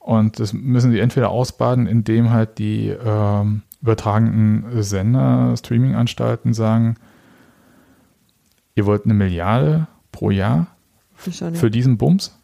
[0.10, 6.96] Und das müssen sie entweder ausbaden, indem halt die ähm, übertragenden Sender, Streaming-Anstalten sagen,
[8.74, 10.66] ihr wollt eine Milliarde pro Jahr
[11.14, 12.36] für diesen Bums.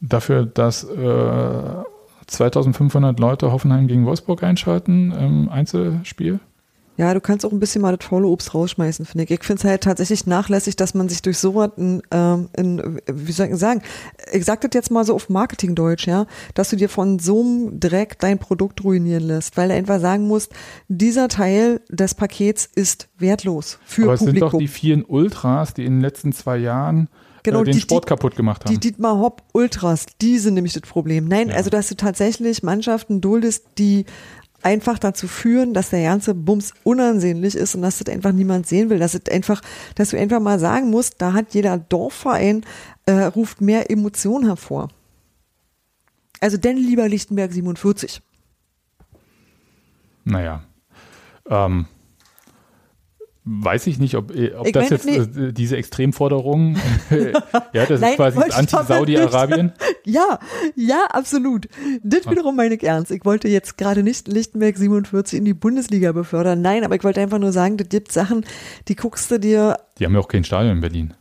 [0.00, 1.84] Dafür, dass äh,
[2.28, 6.40] 2500 Leute Hoffenheim gegen Wolfsburg einschalten im Einzelspiel.
[6.98, 9.30] Ja, du kannst auch ein bisschen mal das faule Obst rausschmeißen, finde ich.
[9.30, 13.32] Ich finde es halt tatsächlich nachlässig, dass man sich durch sowas in, ähm, in, wie
[13.32, 13.82] soll ich sagen,
[14.32, 17.78] ich sag das jetzt mal so auf Marketingdeutsch, ja, dass du dir von so einem
[17.80, 20.52] Dreck dein Produkt ruinieren lässt, weil du einfach sagen musst,
[20.88, 24.50] dieser Teil des Pakets ist wertlos für Aber es sind Publikum.
[24.52, 27.08] doch die vielen Ultras, die in den letzten zwei Jahren
[27.42, 28.72] Genau, äh, den die- Sport die- kaputt gemacht haben.
[28.72, 31.28] Die Dietmar Hopp Ultras, die sind nämlich das Problem.
[31.28, 31.56] Nein, Ja.
[31.56, 34.06] also dass du tatsächlich Mannschaften duldest, die
[34.62, 38.90] einfach dazu führen, dass der ganze Bums unansehnlich ist und dass das einfach niemand sehen
[38.90, 38.98] will.
[38.98, 39.60] Dass es einfach,
[39.94, 42.64] dass du einfach mal sagen musst, da hat jeder Dorfverein
[43.06, 44.88] äh, ruft mehr Emotionen hervor.
[46.40, 48.20] Also denn lieber Lichtenberg 47.
[50.24, 50.62] naja.
[51.48, 51.86] Ähm,
[53.46, 56.76] weiß ich nicht, ob, äh, ob Ich das jetzt äh, diese Extremforderung,
[57.10, 57.32] äh,
[57.72, 59.72] ja, das Nein, ist quasi Anti-Saudi-Arabien.
[60.08, 60.38] Ja,
[60.76, 61.68] ja, absolut.
[62.04, 63.10] Das wiederum meine ich ernst.
[63.10, 66.60] Ich wollte jetzt gerade nicht Lichtenberg 47 in die Bundesliga befördern.
[66.60, 68.44] Nein, aber ich wollte einfach nur sagen, das gibt Sachen,
[68.86, 71.14] die guckst du dir Die haben ja auch kein Stadion in Berlin.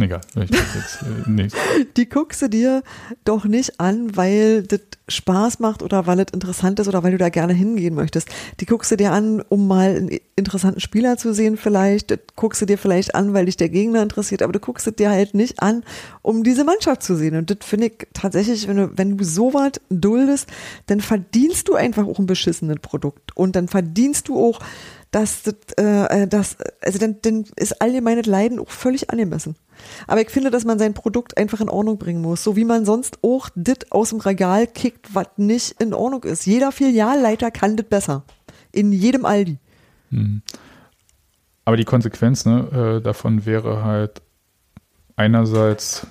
[0.00, 0.52] Egal, jetzt
[1.02, 1.54] äh, nicht.
[1.96, 2.82] die guckst du dir
[3.24, 7.18] doch nicht an, weil das Spaß macht oder weil es interessant ist oder weil du
[7.18, 8.28] da gerne hingehen möchtest.
[8.58, 12.10] Die guckst du dir an, um mal einen interessanten Spieler zu sehen vielleicht.
[12.10, 14.96] Das guckst du dir vielleicht an, weil dich der Gegner interessiert, aber du guckst es
[14.96, 15.84] dir halt nicht an,
[16.22, 17.36] um diese Mannschaft zu sehen.
[17.36, 20.48] Und das finde ich tatsächlich, wenn du, wenn du sowas duldest,
[20.86, 23.36] dann verdienst du einfach auch ein beschissenes Produkt.
[23.36, 24.58] Und dann verdienst du auch,
[25.14, 29.54] dass das, äh, das also dann, dann ist allgemeines Leiden auch völlig angemessen.
[30.08, 32.84] Aber ich finde, dass man sein Produkt einfach in Ordnung bringen muss, so wie man
[32.84, 36.46] sonst auch dit aus dem Regal kickt, was nicht in Ordnung ist.
[36.46, 38.24] Jeder Filialleiter kann das besser.
[38.72, 39.58] In jedem Aldi.
[41.64, 44.20] Aber die Konsequenz ne, äh, davon wäre halt
[45.14, 46.08] einerseits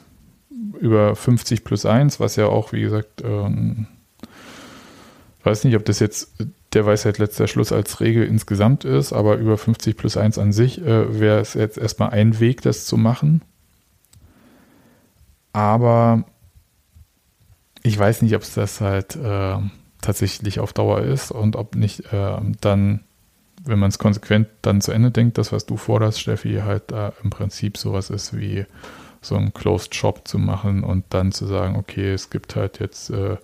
[0.80, 3.88] über 50 plus 1, was ja auch, wie gesagt, ähm,
[5.44, 6.32] weiß nicht, ob das jetzt
[6.74, 10.82] der Weisheit letzter Schluss als Regel insgesamt ist, aber über 50 plus 1 an sich
[10.82, 13.42] äh, wäre es jetzt erstmal ein Weg, das zu machen.
[15.54, 16.26] Aber
[17.84, 19.58] ich weiß nicht, ob es das halt äh,
[20.02, 23.02] tatsächlich auf Dauer ist und ob nicht äh, dann
[23.66, 27.14] wenn man es konsequent dann zu Ende denkt, das, was du forderst, Steffi, halt da
[27.24, 28.66] im Prinzip sowas ist wie
[29.24, 33.10] so ein Closed Shop zu machen und dann zu sagen, okay, es gibt halt jetzt
[33.10, 33.38] äh,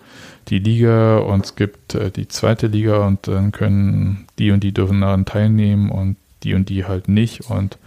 [0.49, 4.73] die Liga und es gibt äh, die zweite Liga und dann können die und die
[4.73, 7.77] dürfen daran teilnehmen und die und die halt nicht und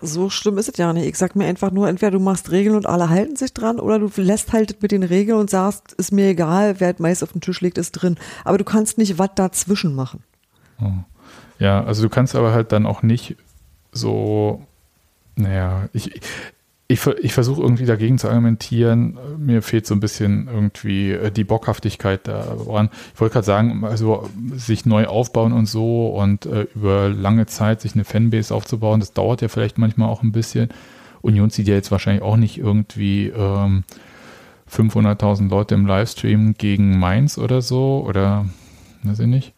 [0.00, 1.06] so schlimm ist es ja nicht.
[1.06, 3.98] Ich sag mir einfach nur, entweder du machst Regeln und alle halten sich dran oder
[3.98, 7.40] du lässt halt mit den Regeln und sagst, ist mir egal, wer meist auf den
[7.40, 8.16] Tisch legt, ist drin.
[8.44, 10.22] Aber du kannst nicht was dazwischen machen.
[10.80, 10.92] Oh.
[11.58, 13.36] Ja, also du kannst aber halt dann auch nicht
[13.90, 14.62] so,
[15.34, 16.20] naja, ich,
[16.90, 19.18] ich, ich versuche irgendwie dagegen zu argumentieren.
[19.36, 22.88] Mir fehlt so ein bisschen irgendwie äh, die Bockhaftigkeit daran.
[23.14, 27.82] Ich wollte gerade sagen, also sich neu aufbauen und so und äh, über lange Zeit
[27.82, 30.70] sich eine Fanbase aufzubauen, das dauert ja vielleicht manchmal auch ein bisschen.
[31.20, 33.84] Union sieht ja jetzt wahrscheinlich auch nicht irgendwie ähm,
[34.72, 38.46] 500.000 Leute im Livestream gegen Mainz oder so oder
[39.02, 39.52] weiß ich nicht.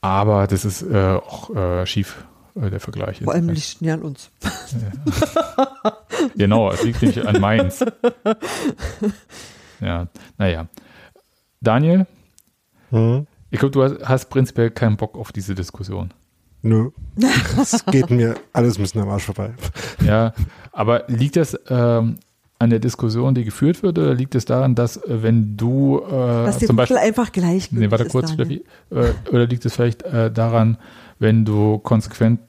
[0.00, 2.24] Aber das ist äh, auch äh, schief
[2.54, 3.20] äh, der Vergleich.
[3.22, 4.30] Vor allem liegt nicht an uns.
[4.42, 5.96] Ja.
[6.36, 7.84] genau, es liegt nicht an Mainz.
[9.80, 10.08] Ja,
[10.38, 10.68] naja.
[11.60, 12.06] Daniel,
[12.90, 13.26] hm?
[13.50, 16.12] ich glaube, du hast, hast, prinzipiell keinen Bock auf diese Diskussion.
[16.62, 16.90] Nö,
[17.56, 19.54] das geht mir alles ein bisschen am Arsch vorbei.
[20.04, 20.34] Ja,
[20.72, 22.16] aber liegt das ähm,
[22.58, 26.10] an der Diskussion, die geführt wird, oder liegt es daran, dass äh, wenn du äh,
[26.10, 30.02] dass die zum Beispiel einfach gleich nee, warte kurz, Steffi, äh, oder liegt es vielleicht
[30.02, 30.76] äh, daran,
[31.20, 32.40] wenn du konsequent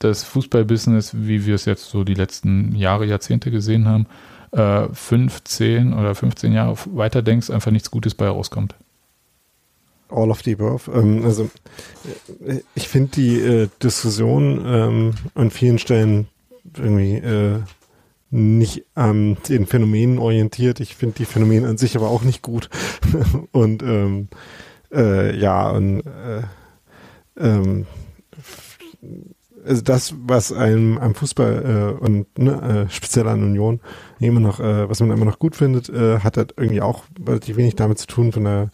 [0.00, 4.06] das Fußballbusiness, wie wir es jetzt so die letzten Jahre, Jahrzehnte gesehen haben,
[4.50, 8.74] äh, 15 oder 15 Jahre weiter denkst, einfach nichts Gutes bei rauskommt.
[10.08, 10.90] All of the above.
[10.92, 11.48] Ähm, also
[12.44, 16.26] äh, ich finde die äh, Diskussion ähm, an vielen Stellen
[16.76, 17.60] irgendwie äh,
[18.30, 20.80] nicht an den Phänomenen orientiert.
[20.80, 22.68] Ich finde die Phänomene an sich aber auch nicht gut.
[23.52, 24.28] und ähm,
[24.92, 26.42] äh, ja, und äh,
[27.38, 27.86] ähm,
[29.64, 33.80] also das, was einem am Fußball äh, und ne, äh, speziell an Union
[34.18, 37.56] immer noch, äh, was man immer noch gut findet, äh, hat halt irgendwie auch relativ
[37.56, 38.32] wenig damit zu tun.
[38.32, 38.70] Von der,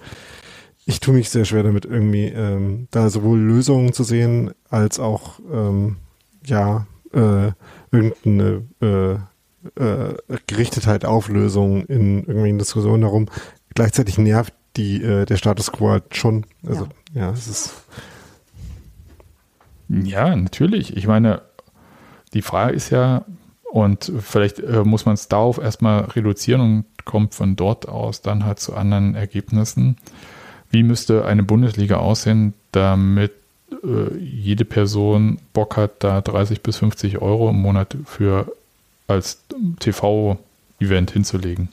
[0.87, 5.41] ich tue mich sehr schwer damit irgendwie ähm, da sowohl Lösungen zu sehen als auch
[5.53, 5.97] ähm,
[6.45, 7.53] ja äh,
[7.91, 9.15] irgendeine äh,
[9.83, 10.15] äh,
[10.47, 13.27] Gerichtetheit auf Lösungen in irgendwelchen Diskussionen darum.
[13.75, 16.47] Gleichzeitig nervt die äh, der Status quo halt schon.
[16.67, 17.75] Also ja, ja es ist
[19.89, 20.97] ja, natürlich.
[20.97, 21.43] Ich meine,
[22.35, 23.25] die Frage ist ja,
[23.71, 28.45] und vielleicht äh, muss man es darauf erstmal reduzieren und kommt von dort aus dann
[28.45, 29.97] halt zu anderen Ergebnissen.
[30.71, 33.33] Wie müsste eine Bundesliga aussehen, damit
[33.83, 38.53] äh, jede Person Bock hat, da 30 bis 50 Euro im Monat für
[39.07, 39.43] als
[39.81, 41.69] TV-Event hinzulegen?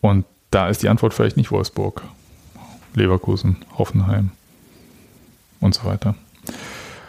[0.00, 2.02] Und da ist die Antwort vielleicht nicht Wolfsburg,
[2.94, 4.32] Leverkusen, Hoffenheim
[5.60, 6.14] und so weiter.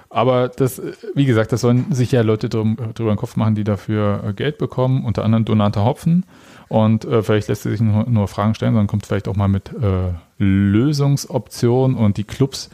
[0.10, 0.82] Aber das,
[1.16, 4.34] wie gesagt, das sollen sich ja Leute drum, drüber den Kopf machen, die dafür äh,
[4.34, 6.26] Geld bekommen, unter anderem Donate Hopfen.
[6.68, 9.72] Und äh, vielleicht lässt sich nur, nur, Fragen stellen, sondern kommt vielleicht auch mal mit
[9.74, 12.70] äh, Lösungsoptionen und die Clubs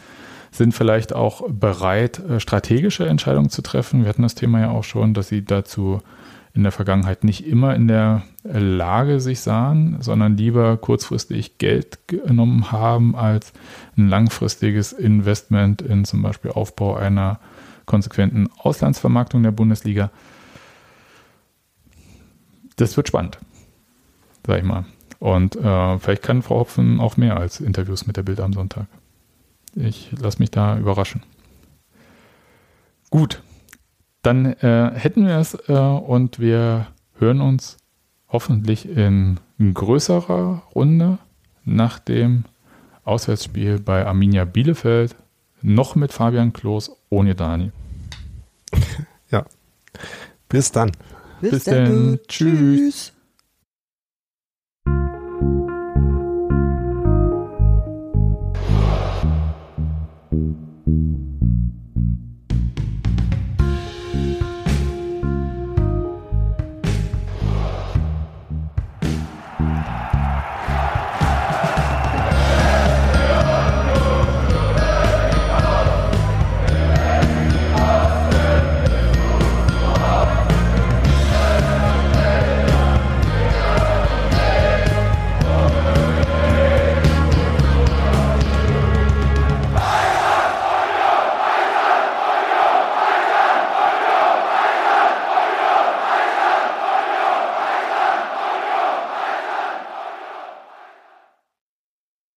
[0.52, 4.02] sind vielleicht auch bereit, äh, strategische Entscheidungen zu treffen.
[4.02, 6.02] Wir hatten das Thema ja auch schon, dass sie dazu
[6.58, 12.72] in der Vergangenheit nicht immer in der Lage sich sahen, sondern lieber kurzfristig Geld genommen
[12.72, 13.54] haben als
[13.96, 17.40] ein langfristiges Investment in zum Beispiel Aufbau einer
[17.86, 20.10] konsequenten Auslandsvermarktung der Bundesliga.
[22.76, 23.38] Das wird spannend,
[24.48, 24.86] sag ich mal.
[25.20, 28.88] Und äh, vielleicht kann Frau Hopfen auch mehr als Interviews mit der Bild am Sonntag.
[29.76, 31.22] Ich lasse mich da überraschen.
[33.12, 33.44] Gut,
[34.22, 36.88] dann äh, hätten wir es äh, und wir
[37.20, 37.78] hören uns
[38.30, 41.18] hoffentlich in größerer Runde
[41.64, 42.46] nach dem
[43.04, 45.16] Auswärtsspiel bei Arminia Bielefeld.
[45.62, 47.72] Noch mit Fabian Klos, ohne Dani.
[49.30, 49.46] Ja.
[50.48, 50.92] Bis dann.
[51.42, 52.20] Bis, Bis dann.
[52.28, 53.14] Tschüss.